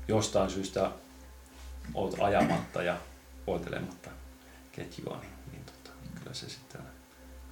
jostain 0.09 0.49
syystä 0.49 0.91
oot 1.93 2.15
ajamatta 2.19 2.83
ja 2.83 2.97
voitelematta 3.47 4.09
ketjua, 4.71 5.17
niin, 5.21 5.33
niin 5.51 5.63
tota, 5.65 5.89
kyllä 6.19 6.33
se 6.33 6.49
sitten 6.49 6.81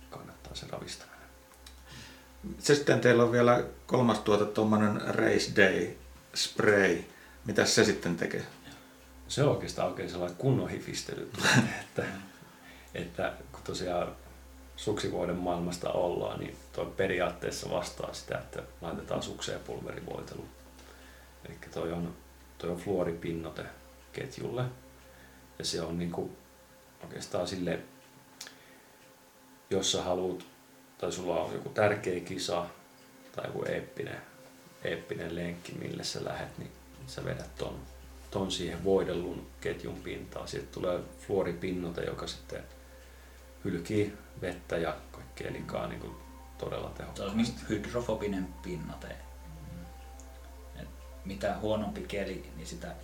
kannattaa 0.09 0.55
se 0.55 0.65
ravistaminen. 0.69 1.17
Se 2.59 2.75
sitten 2.75 3.01
teillä 3.01 3.23
on 3.23 3.31
vielä 3.31 3.63
kolmas 3.85 4.19
tuote, 4.19 4.45
tuommoinen 4.45 5.01
Race 5.01 5.55
Day 5.55 5.87
Spray. 6.35 6.97
Mitä 7.45 7.65
se 7.65 7.83
sitten 7.83 8.15
tekee? 8.17 8.45
se 9.27 9.43
on 9.43 9.49
oikeastaan 9.49 9.87
oikein 9.87 10.09
sellainen 10.09 10.37
kunnon 10.37 10.69
hifistely, 10.69 11.31
että, 11.81 12.05
että 12.93 13.33
kun 13.51 13.61
tosiaan 13.63 14.15
suksivuoden 14.75 15.35
maailmasta 15.35 15.91
ollaan, 15.91 16.39
niin 16.39 16.55
toi 16.73 16.85
periaatteessa 16.97 17.69
vastaa 17.69 18.13
sitä, 18.13 18.37
että 18.37 18.63
laitetaan 18.81 19.23
sukseen 19.23 19.59
pulverivoitelu. 19.59 20.45
Eli 21.45 21.57
toi 21.73 21.91
on, 21.91 22.15
toi 22.57 22.69
on 22.69 22.77
fluoripinnote 22.77 23.65
ketjulle. 24.13 24.63
Ja 25.59 25.65
se 25.65 25.81
on 25.81 25.99
niinku 25.99 26.31
oikeastaan 27.03 27.47
sille, 27.47 27.79
jos 29.69 29.91
sä 29.91 30.03
haluat, 30.03 30.45
tai 30.97 31.11
sulla 31.11 31.43
on 31.43 31.53
joku 31.53 31.69
tärkeä 31.69 32.19
kisa 32.19 32.65
tai 33.35 33.45
joku 33.47 33.65
eeppinen, 33.65 34.21
eeppinen 34.83 35.35
lenkki, 35.35 35.71
mille 35.71 36.03
sä 36.03 36.25
lähet, 36.25 36.57
niin 36.57 36.71
sä 37.07 37.25
vedät 37.25 37.55
ton 37.55 37.79
ton 38.31 38.51
siihen 38.51 38.83
voidellun 38.83 39.47
ketjun 39.61 39.95
pintaan. 39.95 40.47
Siitä 40.47 40.67
tulee 40.71 40.99
fluoripinnote, 41.19 42.03
joka 42.03 42.27
sitten 42.27 42.63
hylkii 43.65 44.13
vettä 44.41 44.77
ja 44.77 44.97
kaikkea 45.11 45.53
likaa 45.53 45.87
niin 45.87 45.99
kuin 45.99 46.15
todella 46.57 46.91
Se 46.97 47.03
on 47.03 47.13
tehokkaasti. 47.13 47.53
niin 47.53 47.69
hydrofobinen 47.69 48.47
pinnate. 48.63 49.26
Mitä 51.27 51.57
huonompi 51.61 52.01
keli, 52.07 52.51
niin 52.55 52.67
sitä 52.67 52.95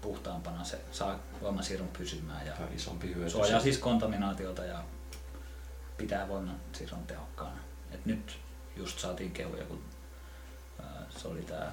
puhtaampana 0.00 0.64
se 0.64 0.80
saa 0.92 1.18
voimansiirron 1.40 1.88
pysymään 1.88 2.46
ja 2.46 2.52
Ja 2.60 2.66
isompi 2.74 3.14
hyöty. 3.14 3.30
suojaa 3.30 3.60
siis 3.60 3.78
kontaminaatiota 3.78 4.64
ja 4.64 4.84
pitää 5.96 6.28
voimansiirron 6.28 7.06
tehokkaana. 7.06 7.58
Et 7.90 8.06
nyt 8.06 8.38
just 8.76 8.98
saatiin 8.98 9.32
kehuja, 9.32 9.64
kun 9.64 9.82
ää, 10.82 11.06
se 11.10 11.28
oli 11.28 11.42
tää 11.42 11.72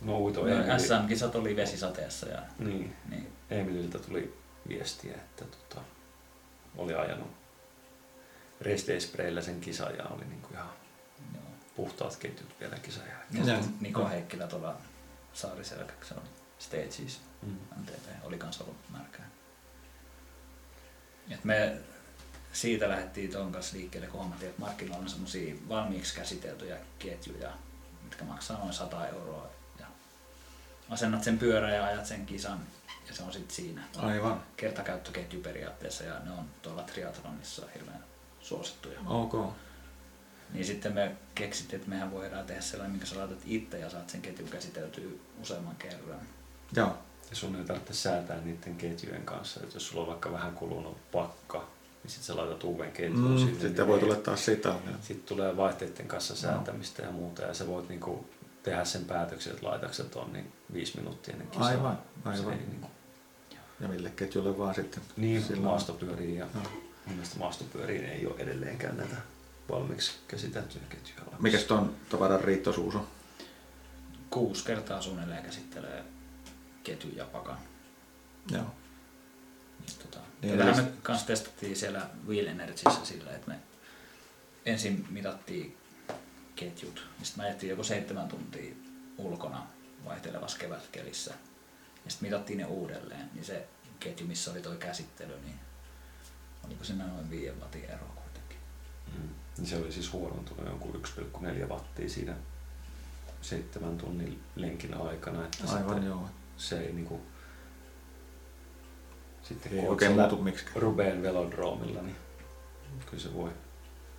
No 0.00 0.18
no, 0.18 0.78
SM-kisat 0.78 1.34
oli 1.34 1.56
vesisateessa 1.56 2.28
ja 2.28 2.42
niin, 2.58 2.96
niin, 3.08 3.32
Emililtä 3.50 3.98
tuli 3.98 4.38
viestiä, 4.68 5.14
että 5.14 5.44
tota, 5.44 5.80
oli 6.76 6.94
ajanut 6.94 7.30
resteispreillä 8.60 9.40
sen 9.42 9.60
kisan 9.60 9.96
ja 9.96 10.04
oli 10.04 10.24
niin 10.24 10.42
kuin 10.42 10.52
ihan 10.52 10.70
joo. 11.34 11.44
puhtaat 11.76 12.16
ketjut 12.16 12.60
vielä 12.60 12.76
kisan 12.76 13.04
jälkeen. 13.08 13.64
Niko 13.80 14.08
Heikkilä 14.08 14.46
tuolla 14.46 14.76
Saariselkäksi 15.34 16.14
on 16.14 16.22
Stages 16.58 17.20
Mm. 17.42 17.58
MTP, 17.80 18.24
oli 18.24 18.38
kans 18.38 18.60
ollut 18.60 18.76
märkää. 18.90 19.30
Et 21.30 21.44
me 21.44 21.80
siitä 22.52 22.88
lähdettiin 22.88 23.30
ton 23.30 23.52
kanssa 23.52 23.76
liikkeelle, 23.76 24.08
kun 24.08 24.20
huomattiin, 24.20 24.50
että 24.50 24.60
markkinoilla 24.60 25.02
on 25.02 25.10
semmosia 25.10 25.54
valmiiksi 25.68 26.14
käsiteltyjä 26.14 26.76
ketjuja, 26.98 27.52
mitkä 28.04 28.24
maksaa 28.24 28.58
noin 28.58 28.72
100 28.72 29.08
euroa. 29.08 29.50
Ja 29.78 29.86
asennat 30.90 31.24
sen 31.24 31.38
pyörän 31.38 31.74
ja 31.74 31.84
ajat 31.84 32.06
sen 32.06 32.26
kisan 32.26 32.60
ja 33.08 33.14
se 33.14 33.22
on 33.22 33.32
sitten 33.32 33.56
siinä. 33.56 33.82
Aivan. 33.96 34.42
Kertakäyttöketju 34.56 35.40
periaatteessa 35.40 36.04
ja 36.04 36.18
ne 36.18 36.30
on 36.30 36.50
tuolla 36.62 36.82
triathlonissa 36.82 37.66
hirveän 37.74 38.04
suosittuja. 38.40 39.00
Ok. 39.06 39.34
Niin 40.52 40.64
sitten 40.64 40.92
me 40.94 41.16
keksittiin, 41.34 41.80
että 41.80 41.90
mehän 41.90 42.10
voidaan 42.12 42.46
tehdä 42.46 42.60
sellainen, 42.60 42.90
minkä 42.92 43.06
sä 43.06 43.18
laitat 43.18 43.38
itse 43.46 43.78
ja 43.78 43.90
saat 43.90 44.10
sen 44.10 44.22
ketjun 44.22 44.48
käsiteltyä 44.48 45.04
useamman 45.42 45.76
kerran. 45.76 46.20
Joo. 46.76 46.98
Ja 47.30 47.36
sun 47.36 47.56
ei 47.56 47.64
tarvitse 47.64 47.94
säätää 47.94 48.40
niiden 48.40 48.76
ketjujen 48.76 49.22
kanssa. 49.22 49.60
Et 49.62 49.74
jos 49.74 49.88
sulla 49.88 50.02
on 50.02 50.08
vaikka 50.08 50.32
vähän 50.32 50.54
kulunut 50.54 51.10
pakka, 51.12 51.58
niin 52.02 52.10
sit 52.10 52.22
sä 52.22 52.36
laitat 52.36 52.64
uuden 52.64 52.92
ketjun 52.92 53.30
Mm, 53.30 53.38
sinne. 53.38 53.52
sitten 53.52 53.74
niin 53.74 53.86
voi 53.86 53.98
tulla 54.00 54.14
taas 54.16 54.44
sitä. 54.44 54.74
Sitten 55.00 55.26
tulee 55.36 55.56
vaihteiden 55.56 56.08
kanssa 56.08 56.36
säätämistä 56.36 57.02
ja 57.02 57.10
muuta, 57.10 57.42
ja 57.42 57.54
sä 57.54 57.66
voit 57.66 57.88
niinku 57.88 58.26
tehdä 58.62 58.84
sen 58.84 59.04
päätöksen, 59.04 59.52
että 59.52 59.66
laitatko 59.66 60.02
ton 60.02 60.32
niin 60.32 60.52
viisi 60.72 60.96
minuuttia 60.96 61.32
ennen 61.32 61.48
kisaa. 61.48 61.66
Aivan, 61.66 61.98
aivan. 62.24 62.52
ei 62.52 62.58
niinku, 62.58 62.86
Ja 63.80 63.88
mille 63.88 64.10
ketjulle 64.10 64.58
vaan 64.58 64.74
sitten. 64.74 65.02
niin, 65.16 65.42
Silloin- 65.42 65.64
maastopyöriin 65.64 66.36
ja 66.36 66.46
Joo. 66.54 66.62
mun 67.06 67.14
mielestä 67.14 67.38
maastopyöriin 67.38 68.04
ei 68.04 68.26
ole 68.26 68.34
edelleenkään 68.38 68.96
näitä 68.96 69.16
valmiiksi 69.70 70.12
käsiteltyjä 70.28 70.82
ketjuja. 70.88 71.20
olemassa. 71.22 71.42
Mikäs 71.42 71.64
ton 71.64 71.96
tavaran 72.08 72.40
riittosuus 72.44 72.94
on? 72.94 73.06
Kuusi 74.30 74.64
kertaa 74.64 75.02
suunnilleen 75.02 75.42
käsittelee 75.42 76.04
ketjun 76.84 77.16
ja 77.16 77.24
pakan. 77.24 77.58
Joo. 78.52 78.62
Niin, 79.80 79.98
tota, 80.02 80.18
Niin, 80.18 80.26
niin, 80.42 80.58
tähän 80.58 80.74
eli- 80.74 80.82
me 80.82 80.92
kanssa 81.02 81.26
testattiin 81.26 81.76
siellä 81.76 82.10
Wheel 82.28 82.46
Energyssä 82.46 83.04
sillä, 83.04 83.30
että 83.30 83.48
me 83.48 83.58
ensin 84.66 85.06
mitattiin 85.10 85.76
ketjut. 86.56 87.06
Sitten 87.22 87.44
me 87.44 87.48
ajettiin 87.48 87.70
joku 87.70 87.84
seitsemän 87.84 88.28
tuntia 88.28 88.74
ulkona 89.18 89.66
vaihtelevassa 90.04 90.58
kevätkelissä. 90.58 91.34
Ja 92.04 92.10
sitten 92.10 92.28
mitattiin 92.30 92.58
ne 92.58 92.64
uudelleen. 92.64 93.30
Niin 93.34 93.44
se 93.44 93.68
ketju, 94.00 94.26
missä 94.26 94.50
oli 94.50 94.62
tuo 94.62 94.74
käsittely, 94.74 95.40
niin 95.44 95.60
oliko 96.66 96.84
siinä 96.84 97.06
noin 97.06 97.30
5 97.30 97.50
watin 97.60 97.84
ero 97.84 98.06
kuitenkin. 98.14 98.58
Mm. 99.16 99.28
Niin 99.60 99.68
Se 99.68 99.76
oli 99.76 99.92
siis 99.92 100.12
huonontunut 100.12 100.66
jonkun 100.66 101.02
1,4 101.42 101.68
wattia 101.68 102.08
siinä 102.08 102.34
seitsemän 103.42 103.98
tunnin 103.98 104.42
lenkin 104.56 104.94
aikana. 104.94 105.44
Että 105.44 105.74
Aivan 105.74 106.06
joo. 106.06 106.28
se 106.56 106.80
ei 106.80 106.92
niinku... 106.92 107.20
Sitten 109.42 109.72
Ei 109.72 109.80
kun 109.80 109.90
oikein 109.90 110.12
muutu 110.12 110.36
miksikään. 110.36 110.82
Rubeen 110.82 111.22
velodroomilla, 111.22 112.02
niin 112.02 112.16
kyllä 113.06 113.22
se 113.22 113.34
voi 113.34 113.50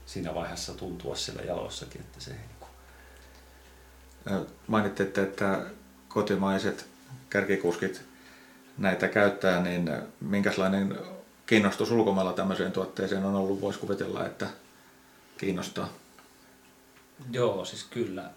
siinä 0.06 0.36
vaiheessa 0.36 0.74
tuntua 0.74 1.16
siellä 1.16 1.42
jalossakin, 1.42 2.02
että 2.02 2.20
se 2.20 2.32
ei 2.32 2.38
niinku... 2.38 2.68
Mainitsitte, 4.68 5.24
että 5.24 5.66
kotimaiset 6.08 6.86
kärkikuskit 7.30 8.02
näitä 8.78 9.08
käyttää, 9.08 9.64
niin 9.64 9.92
minkälainen 10.20 10.98
kiinnostus 11.46 11.92
ulkomailla 11.92 12.34
tämmöiseen 12.34 12.72
tuotteeseen 12.72 13.26
on 13.26 13.36
ollut? 13.36 13.62
Voisi 13.62 13.80
kuvitella, 13.80 14.26
että 14.26 14.48
kiinnostaa. 15.42 15.90
Joo, 17.32 17.66
siis 17.66 17.84
kyllä, 17.84 18.30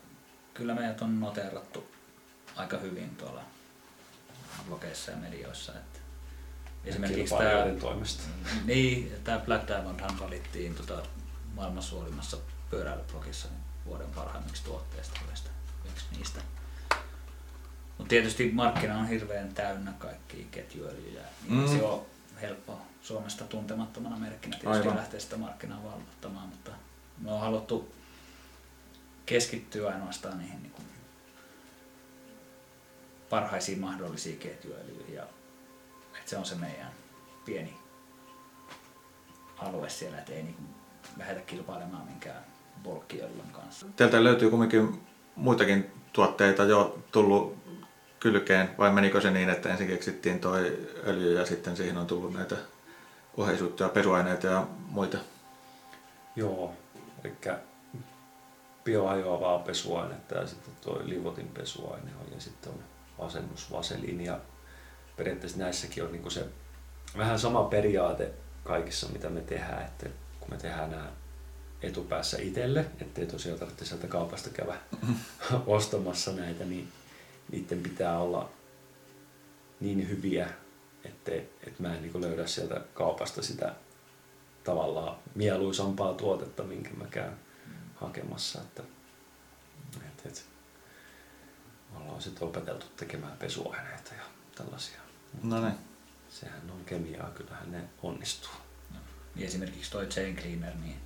kyllä 0.55 0.75
meidät 0.75 1.03
on 1.03 1.21
noterattu 1.21 1.87
aika 2.57 2.79
hyvin 2.79 3.17
tuolla 3.17 3.43
blogeissa 4.67 5.11
ja 5.11 5.17
medioissa. 5.17 5.73
Että 5.73 5.99
esimerkiksi 6.85 7.35
tämä, 7.35 7.81
toimesta. 7.81 8.23
Niin, 8.65 9.13
tämä 9.25 9.39
Black 9.39 9.69
Diamondhan 9.69 10.21
valittiin 10.21 10.75
tota, 10.75 11.03
maailman 11.55 11.83
suurimmassa 11.83 12.37
pyöräilyblogissa 12.71 13.49
niin 13.49 13.61
vuoden 13.87 14.11
parhaimmiksi 14.11 14.65
tuotteista 14.65 15.21
yksi 15.93 16.05
niistä. 16.17 16.41
Mutta 17.99 18.09
tietysti 18.09 18.51
markkina 18.53 18.99
on 18.99 19.09
hirveän 19.09 19.55
täynnä 19.55 19.93
kaikkia 19.99 20.47
ketjuöljyjä, 20.51 21.23
niin 21.49 21.61
mm. 21.61 21.79
se 21.79 21.83
on 21.83 22.07
helppo 22.41 22.81
Suomesta 23.03 23.45
tuntemattomana 23.45 24.17
merkkinä 24.17 24.57
tietysti 24.57 24.83
Aivan. 24.83 24.97
lähteä 24.97 25.21
sitä 25.21 25.37
markkinaa 25.37 25.83
valvottamaan, 25.85 26.49
mutta 26.49 26.71
me 27.19 27.33
on 27.33 27.41
haluttu 27.41 27.95
keskittyä 29.27 29.89
ainoastaan 29.89 30.39
niihin 30.39 30.63
niin 30.63 30.73
kuin 30.73 30.87
parhaisiin 33.31 33.81
mahdollisiin 33.81 34.39
ketjuöljyihin 34.39 35.15
ja 35.15 35.23
että 36.19 36.31
se 36.31 36.37
on 36.37 36.45
se 36.45 36.55
meidän 36.55 36.91
pieni 37.45 37.77
alue 39.59 39.89
siellä, 39.89 40.19
että 40.19 40.33
ei 40.33 40.43
niin 40.43 40.55
kuin 40.55 40.69
lähdetä 41.17 41.41
kilpailemaan 41.41 42.07
minkään 42.07 42.45
bulkkiöljyn 42.83 43.53
kanssa. 43.53 43.87
Teiltä 43.97 44.25
löytyy 44.25 44.51
kuitenkin 44.51 45.01
muitakin 45.37 45.91
tuotteita 46.13 46.65
jo 46.65 46.99
tullut 47.13 47.57
kylkeen, 48.21 48.71
vai 48.79 48.93
menikö 48.93 49.21
se 49.21 49.31
niin, 49.31 49.51
että 49.51 49.69
ensin 49.69 49.87
keksittiin 49.87 50.41
toi 50.41 50.89
öljy 51.07 51.39
ja 51.39 51.47
sitten 51.47 51.77
siihen 51.77 51.97
on 51.97 52.07
tullut 52.07 52.33
näitä 52.33 52.57
oheisuutta 53.37 53.83
ja 53.83 53.89
pesuaineita 53.89 54.47
ja 54.47 54.67
muita? 54.91 55.19
Joo, 56.37 56.75
eli 57.25 57.35
biohajoavaa 58.85 59.59
pesuainetta 59.59 60.35
ja 60.35 60.47
sitten 60.47 60.75
tuo 60.81 61.01
livotin 61.05 61.49
pesuaine 61.49 62.11
on 62.21 62.33
ja 62.35 62.41
sitten 62.41 62.73
on 62.73 62.79
asennusvaseliini 63.27 64.25
ja 64.25 64.41
periaatteessa 65.17 65.59
näissäkin 65.59 66.05
on 66.05 66.13
niin 66.13 66.31
se 66.31 66.47
vähän 67.19 67.39
sama 67.39 67.65
periaate 67.65 68.33
kaikissa 68.65 69.09
mitä 69.09 69.31
me 69.31 69.41
tehdään, 69.41 69.85
että 69.85 70.07
kun 70.41 70.51
me 70.51 70.57
tehdään 70.57 70.91
nämä 70.91 71.13
etupäässä 71.83 72.39
itselle, 72.41 72.87
ettei 73.01 73.27
tosiaan 73.27 73.59
tarvitse 73.59 73.85
sieltä 73.85 74.07
kaupasta 74.07 74.51
käydä 74.51 74.77
ostamassa 75.67 76.33
näitä, 76.33 76.65
niin 76.65 76.89
niiden 77.53 77.83
pitää 77.83 78.19
olla 78.19 78.51
niin 79.81 80.09
hyviä, 80.09 80.49
että, 81.05 81.33
että 81.35 81.83
mä 81.83 81.95
en 81.95 82.03
niin 82.03 82.21
löydä 82.21 82.47
sieltä 82.47 82.81
kaupasta 82.95 83.43
sitä 83.43 83.75
tavallaan 84.65 85.17
mieluisampaa 85.35 86.15
tuotetta, 86.15 86.63
minkä 86.63 86.91
mä 86.91 87.05
käyn 87.05 87.37
hakemassa. 87.95 88.61
Että, 88.61 88.83
että, 89.97 90.29
että 90.29 90.41
ollaan 91.97 92.23
sitten 92.23 92.49
opeteltu 92.49 92.87
tekemään 92.97 93.37
pesuaineita 93.39 94.15
ja 94.15 94.25
tällaisia. 94.55 95.01
No 95.43 95.61
niin. 95.61 95.75
Sehän 96.29 96.71
on 96.71 96.85
kemiaa, 96.85 97.31
kyllähän 97.31 97.73
ne 97.73 97.85
onnistuu. 98.03 98.53
No. 98.95 99.01
Niin 99.35 99.47
esimerkiksi 99.47 99.91
toi 99.91 100.07
chain 100.07 100.37
cleaner, 100.37 100.75
niin 100.77 101.01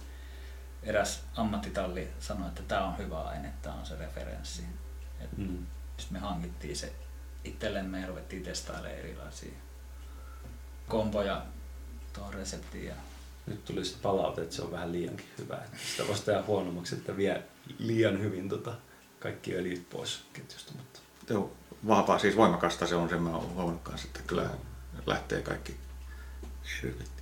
eräs 0.83 1.25
ammattitalli 1.37 2.09
sanoi, 2.21 2.49
että 2.49 2.63
tämä 2.63 2.85
on 2.85 2.99
hyvä 2.99 3.23
aine, 3.23 3.53
tämä 3.63 3.75
on 3.75 3.87
se 3.87 3.97
referenssi. 3.97 4.63
Et 5.21 5.39
mm. 5.39 5.67
Sitten 5.97 6.13
me 6.13 6.19
hankittiin 6.19 6.77
se 6.77 6.93
itsellemme 7.45 8.01
ja 8.01 8.07
ruvettiin 8.07 8.43
testailemaan 8.43 8.99
erilaisia 8.99 9.53
kompoja 10.89 11.47
tuohon 12.13 12.35
reseptiin. 12.35 12.87
Ja... 12.87 12.95
Nyt 13.49 13.65
tuli 13.65 13.85
sitten 13.85 14.03
palaute, 14.03 14.43
että 14.43 14.57
se 14.57 14.63
on 14.63 14.73
vähän 14.73 14.93
liiankin 14.93 15.27
hyvä. 15.39 15.57
Että 15.57 15.79
sitä 15.91 16.09
voisi 16.09 16.25
tehdä 16.25 16.43
huonommaksi, 16.43 16.95
että 16.95 17.17
vie 17.17 17.43
liian 17.79 18.21
hyvin 18.21 18.49
tota 18.49 18.75
kaikki 19.21 19.55
öljyt 19.55 19.91
pois 19.91 20.25
ketjusta. 20.33 20.73
Mutta... 20.77 21.01
Joo, 21.31 21.53
vahvaa, 21.87 22.19
siis 22.19 22.37
voimakasta 22.37 22.87
se 22.87 22.95
on, 22.95 23.09
sen 23.09 23.23
mä 23.23 23.31
oon 23.31 23.55
huomannut 23.55 23.83
kanssa, 23.83 24.09
että 24.09 24.21
kyllä 24.27 24.51
lähtee 25.07 25.43
kaikki 25.43 25.77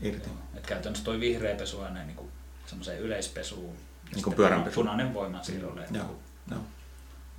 irti. 0.01 0.29
Joo. 0.29 0.37
Et 0.55 0.67
käytännössä 0.67 1.05
toi 1.05 1.21
vihreä 1.21 1.57
pesuaine 1.57 2.05
niin 2.05 2.17
kuin 2.17 2.33
semmoiseen 2.67 3.01
yleispesuun. 3.01 3.77
Niin 4.15 4.23
kuin 4.23 4.37
pyöränpesu. 4.37 4.81
Punainen 4.81 5.15
voima 5.15 5.43
silloin, 5.43 5.79
mm. 5.91 5.97
Joo. 5.97 6.19
Joo. 6.51 6.61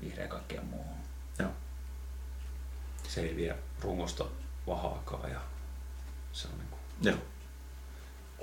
vihreä 0.02 0.28
kaikkeen 0.28 0.66
muuhun. 0.66 0.98
Joo. 1.40 1.52
Se 3.08 3.22
ei 3.22 3.36
vie 3.36 3.56
rungosta 3.82 4.26
vahaakaan 4.68 5.32
ja 5.32 5.42
se 6.34 6.48
on 6.48 6.58
niin 6.58 6.70
kuin 6.70 6.80
Joo. 7.02 7.18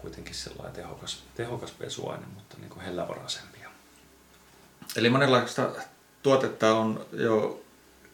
Kuitenkin 0.04 0.34
sellainen 0.34 0.74
tehokas, 0.74 1.22
tehokas 1.34 1.70
pesuaine, 1.70 2.26
mutta 2.34 2.56
niin 2.58 2.70
kuin 2.70 2.84
hellävaraisempi. 2.84 3.58
Eli 4.96 5.10
monenlaista 5.10 5.70
tuotetta 6.22 6.74
on 6.74 7.06
jo 7.12 7.64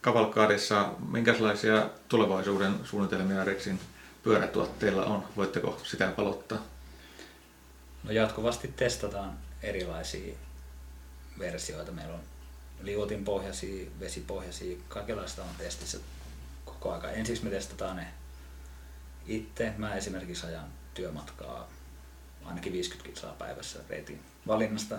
Kavalkaadissa. 0.01 0.89
Minkälaisia 1.11 1.89
tulevaisuuden 2.07 2.75
suunnitelmia 2.83 3.43
Rexin 3.43 3.79
pyörätuotteilla 4.23 5.05
on? 5.05 5.23
Voitteko 5.37 5.79
sitä 5.83 6.13
valottaa? 6.17 6.57
No 8.03 8.11
jatkuvasti 8.11 8.67
testataan 8.67 9.37
erilaisia 9.63 10.35
versioita. 11.39 11.91
Meillä 11.91 12.13
on 12.13 12.21
liuotin 12.81 13.25
pohjaisia, 13.25 13.85
vesipohjaisia, 13.99 14.77
kaikenlaista 14.87 15.43
on 15.43 15.49
testissä 15.57 15.97
koko 16.65 16.93
aika. 16.93 17.09
Ensiksi 17.09 17.43
me 17.43 17.49
testataan 17.49 17.95
ne 17.95 18.07
itse. 19.27 19.73
Mä 19.77 19.95
esimerkiksi 19.95 20.47
ajan 20.47 20.67
työmatkaa 20.93 21.67
ainakin 22.45 22.73
50 22.73 23.09
kilsaa 23.09 23.33
päivässä 23.33 23.79
reitin 23.89 24.21
valinnasta 24.47 24.95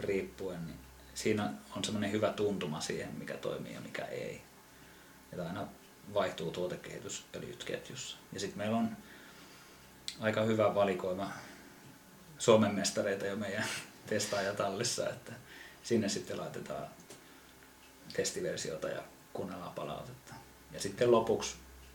riippuen, 0.00 0.66
niin 0.66 0.78
siinä 1.14 1.52
on 1.76 1.84
semmoinen 1.84 2.12
hyvä 2.12 2.32
tuntuma 2.32 2.80
siihen, 2.80 3.14
mikä 3.14 3.34
toimii 3.34 3.74
ja 3.74 3.80
mikä 3.80 4.04
ei. 4.04 4.42
Ja 5.32 5.46
aina 5.46 5.66
vaihtuu 6.14 6.50
tuotekehitysöljyt 6.50 7.64
ketjussa. 7.64 8.16
Ja 8.32 8.40
sitten 8.40 8.58
meillä 8.58 8.76
on 8.76 8.96
aika 10.20 10.42
hyvä 10.42 10.74
valikoima 10.74 11.32
Suomen 12.38 12.74
mestareita 12.74 13.26
jo 13.26 13.36
meidän 13.36 13.64
testaajatallissa, 14.06 15.08
että 15.08 15.32
sinne 15.82 16.08
sitten 16.08 16.38
laitetaan 16.38 16.86
testiversiota 18.12 18.88
ja 18.88 19.02
kuunnellaan 19.32 19.74
palautetta. 19.74 20.34
Ja 20.72 20.80
sitten 20.80 21.10
lopuksi 21.10 21.54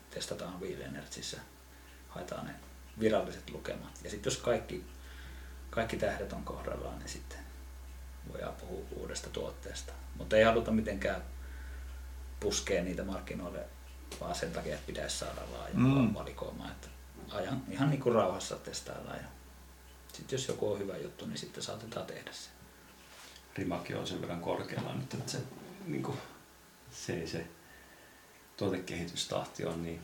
testataan 0.10 0.62
Wheel 0.62 0.82
Energyssä, 0.82 1.38
haetaan 2.10 2.46
ne 2.46 2.54
viralliset 3.00 3.50
lukemat. 3.50 4.00
Ja 4.04 4.10
sitten 4.10 4.32
jos 4.32 4.40
kaikki, 4.40 4.84
kaikki 5.70 5.98
tähdet 5.98 6.34
on 6.34 6.44
kohdallaan, 6.44 7.00
niin 7.00 7.10
sitten 7.10 7.40
voidaan 8.32 8.54
puhua 8.54 8.86
uudesta 8.96 9.30
tuotteesta. 9.30 9.94
Mutta 10.16 10.38
ei 10.38 10.44
haluta 10.44 10.72
mitenkään 10.72 11.24
puskea 12.40 12.84
niitä 12.84 13.04
markkinoille, 13.04 13.66
vaan 14.20 14.36
sen 14.36 14.52
takia, 14.52 14.76
että 14.76 14.88
pitäisi 14.88 15.18
saada 15.18 15.42
laaja 15.52 15.74
mm. 15.74 16.14
valikoima. 16.14 16.72
Että 16.72 16.88
ajan 17.32 17.64
ihan 17.70 17.90
niin 17.90 18.02
kuin 18.02 18.16
rauhassa 18.16 18.56
testaillaan. 18.56 19.18
Ja 19.18 19.28
sitten 20.14 20.38
jos 20.38 20.48
joku 20.48 20.72
on 20.72 20.80
hyvä 20.80 20.98
juttu, 20.98 21.26
niin 21.26 21.38
sitten 21.38 21.64
saatetaan 21.64 22.06
tehdä 22.06 22.32
se. 22.32 22.50
Rimakin 23.56 23.98
on 23.98 24.08
sen 24.08 24.22
verran 24.22 24.42
korkealla 24.42 24.94
nyt, 24.94 25.14
että 25.14 25.32
se, 25.32 25.38
niin 25.86 26.04
kuin, 26.04 26.18
se, 26.92 27.28
se 27.28 27.48
tuotekehitystahti 28.58 29.66
on 29.66 29.84
niin 29.84 30.02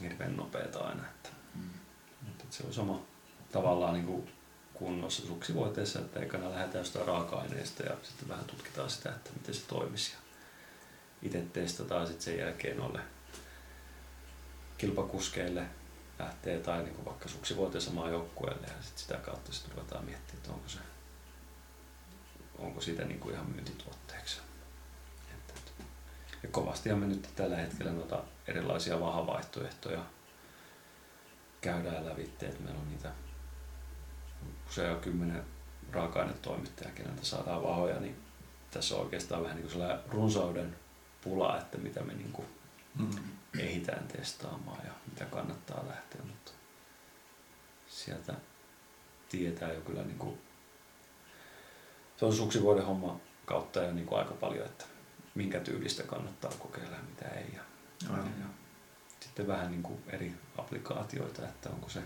hirveän 0.00 0.36
nopeata 0.36 0.78
aina. 0.78 1.02
Että, 1.08 1.28
mm. 1.54 1.70
Että 2.44 2.56
se 2.56 2.66
on 2.66 2.74
sama 2.74 3.02
tavallaan 3.52 3.94
niin 3.94 4.06
kuin 4.06 4.30
kunnossa 4.74 5.26
suksivoiteessa, 5.26 5.98
että 5.98 6.20
ekana 6.20 6.50
lähdetään 6.50 6.84
jostain 6.84 7.06
raaka-aineista 7.06 7.82
ja 7.82 7.96
sitten 8.02 8.28
vähän 8.28 8.44
tutkitaan 8.44 8.90
sitä, 8.90 9.10
että 9.10 9.30
miten 9.36 9.54
se 9.54 9.66
toimisi. 9.66 10.12
Ja 10.12 10.18
itse 11.22 11.40
testataan 11.52 12.06
sitten 12.06 12.24
sen 12.24 12.38
jälkeen 12.38 12.76
noille 12.76 13.00
kilpakuskeille 14.78 15.62
lähtee 16.18 16.60
tai 16.60 16.82
niin 16.82 16.94
kuin 16.94 17.04
vaikka 17.04 17.28
suksivuoteen 17.28 17.82
samaan 17.82 18.10
joukkueelle 18.10 18.66
ja 18.66 18.82
sitten 18.82 19.02
sitä 19.02 19.14
kautta 19.14 19.52
sitten 19.52 19.76
ruvetaan 19.76 20.04
miettimään, 20.04 20.36
että 20.36 20.52
onko 20.52 20.68
se 20.68 20.78
onko 22.58 22.80
siitä 22.80 23.04
niin 23.04 23.20
kuin 23.20 23.34
ihan 23.34 23.50
myyntituotteeksi. 23.50 24.40
Ja 26.42 26.48
kovastihan 26.50 26.98
me 26.98 27.06
nyt 27.06 27.28
tällä 27.36 27.56
hetkellä 27.56 27.92
noita 27.92 28.24
erilaisia 28.46 29.00
vahavaihtoehtoja 29.00 30.04
käydään 31.64 32.06
lävitse, 32.06 32.46
että 32.46 32.62
meillä 32.62 32.80
on 32.80 32.88
niitä 32.88 33.10
usein 34.68 34.96
kymmenen 34.96 35.44
raaka-ainetoimittajaa, 35.92 36.92
keneltä 36.94 37.24
saadaan 37.24 37.62
vahoja, 37.62 38.00
niin 38.00 38.16
tässä 38.70 38.94
on 38.94 39.00
oikeastaan 39.00 39.42
vähän 39.42 39.56
niin 39.56 39.70
kuin 39.70 39.84
runsauden 40.08 40.76
pula, 41.24 41.58
että 41.58 41.78
mitä 41.78 42.02
me 42.02 42.14
niin 42.14 42.32
kuin 42.32 42.48
mm. 42.98 43.10
ehditään 43.58 44.08
testaamaan 44.08 44.80
ja 44.84 44.92
mitä 45.10 45.24
kannattaa 45.24 45.84
lähteä, 45.88 46.20
mutta 46.22 46.52
sieltä 47.86 48.34
tietää 49.28 49.72
jo 49.72 49.80
kyllä 49.80 50.02
niin 50.02 50.18
kuin, 50.18 50.40
se 52.16 52.24
on 52.24 52.32
suksivuoden 52.32 52.86
homma 52.86 53.20
kautta 53.44 53.82
jo 53.82 53.92
niin 53.92 54.06
kuin 54.06 54.18
aika 54.18 54.34
paljon, 54.34 54.66
että 54.66 54.84
minkä 55.34 55.60
tyylistä 55.60 56.02
kannattaa 56.02 56.52
kokeilla 56.58 56.96
ja 56.96 57.02
mitä 57.02 57.28
ei. 57.28 57.54
Ja, 57.54 57.62
ja, 58.02 58.16
ja 58.16 58.46
sitten 59.34 59.46
vähän 59.46 59.70
niin 59.70 59.82
kuin 59.82 60.02
eri 60.08 60.34
applikaatioita, 60.58 61.42
että 61.42 61.70
onko 61.70 61.88
se 61.88 62.02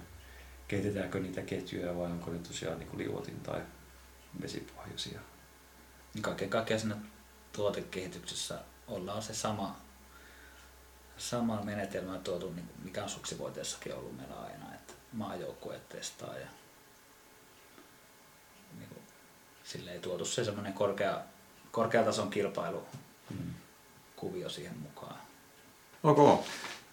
kehitetäänkö 0.69 1.21
niitä 1.21 1.43
ketjuja 1.43 1.97
vai 1.97 2.11
onko 2.11 2.31
ne 2.31 2.39
tosiaan 2.39 2.79
niin 2.79 2.89
kuin 2.89 2.99
liuotin 2.99 3.41
tai 3.41 3.61
vesipohjaisia. 4.43 5.21
Kaiken 6.21 6.51
kaikkiaan 6.51 6.81
siinä 6.81 6.97
tuotekehityksessä 7.53 8.59
ollaan 8.87 9.23
se 9.23 9.35
sama 9.35 9.77
samaa 11.17 11.65
menetelmää 11.65 12.19
tuotu, 12.19 12.51
niin 12.51 12.67
kuin 12.67 12.85
mikä 12.85 13.03
on 13.03 13.09
suksivoiteessakin 13.09 13.95
ollut 13.95 14.17
meillä 14.17 14.41
aina, 14.41 14.75
että 14.75 14.93
maajoukkueet 15.13 15.89
testaa 15.89 16.39
ja 16.39 16.49
niin 18.79 18.89
kuin, 18.89 19.03
sille 19.65 19.93
ei 19.93 20.01
tuotu 20.01 20.25
se 20.25 20.45
semmoinen 20.45 20.73
korkea, 20.73 21.21
korkeatason 21.71 22.31
kilpailu 22.31 22.87
kuvio 24.17 24.49
siihen 24.49 24.79
mukaan. 24.79 25.21
Ok. 26.03 26.45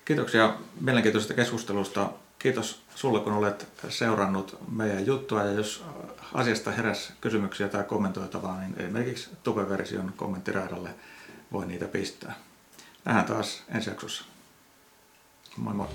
Kiitoksia 0.06 0.54
mielenkiintoisesta 0.82 1.34
keskustelusta. 1.34 2.10
Kiitos 2.40 2.82
sulle, 2.96 3.20
kun 3.20 3.34
olet 3.34 3.68
seurannut 3.90 4.58
meidän 4.72 5.06
juttua. 5.06 5.44
Ja 5.44 5.52
jos 5.52 5.86
asiasta 6.34 6.72
heräs 6.72 7.14
kysymyksiä 7.22 7.68
tai 7.68 7.84
kommentoitavaa, 7.84 8.60
niin 8.60 8.76
esimerkiksi 8.78 9.30
Tupe-version 9.44 10.14
kommenttiraidalle 10.18 10.90
voi 11.52 11.66
niitä 11.66 11.86
pistää. 11.86 12.36
Nähdään 13.06 13.26
taas 13.26 13.64
ensi 13.76 13.90
jaksossa. 13.90 14.26
Moi 15.58 15.74
moi. 15.74 15.88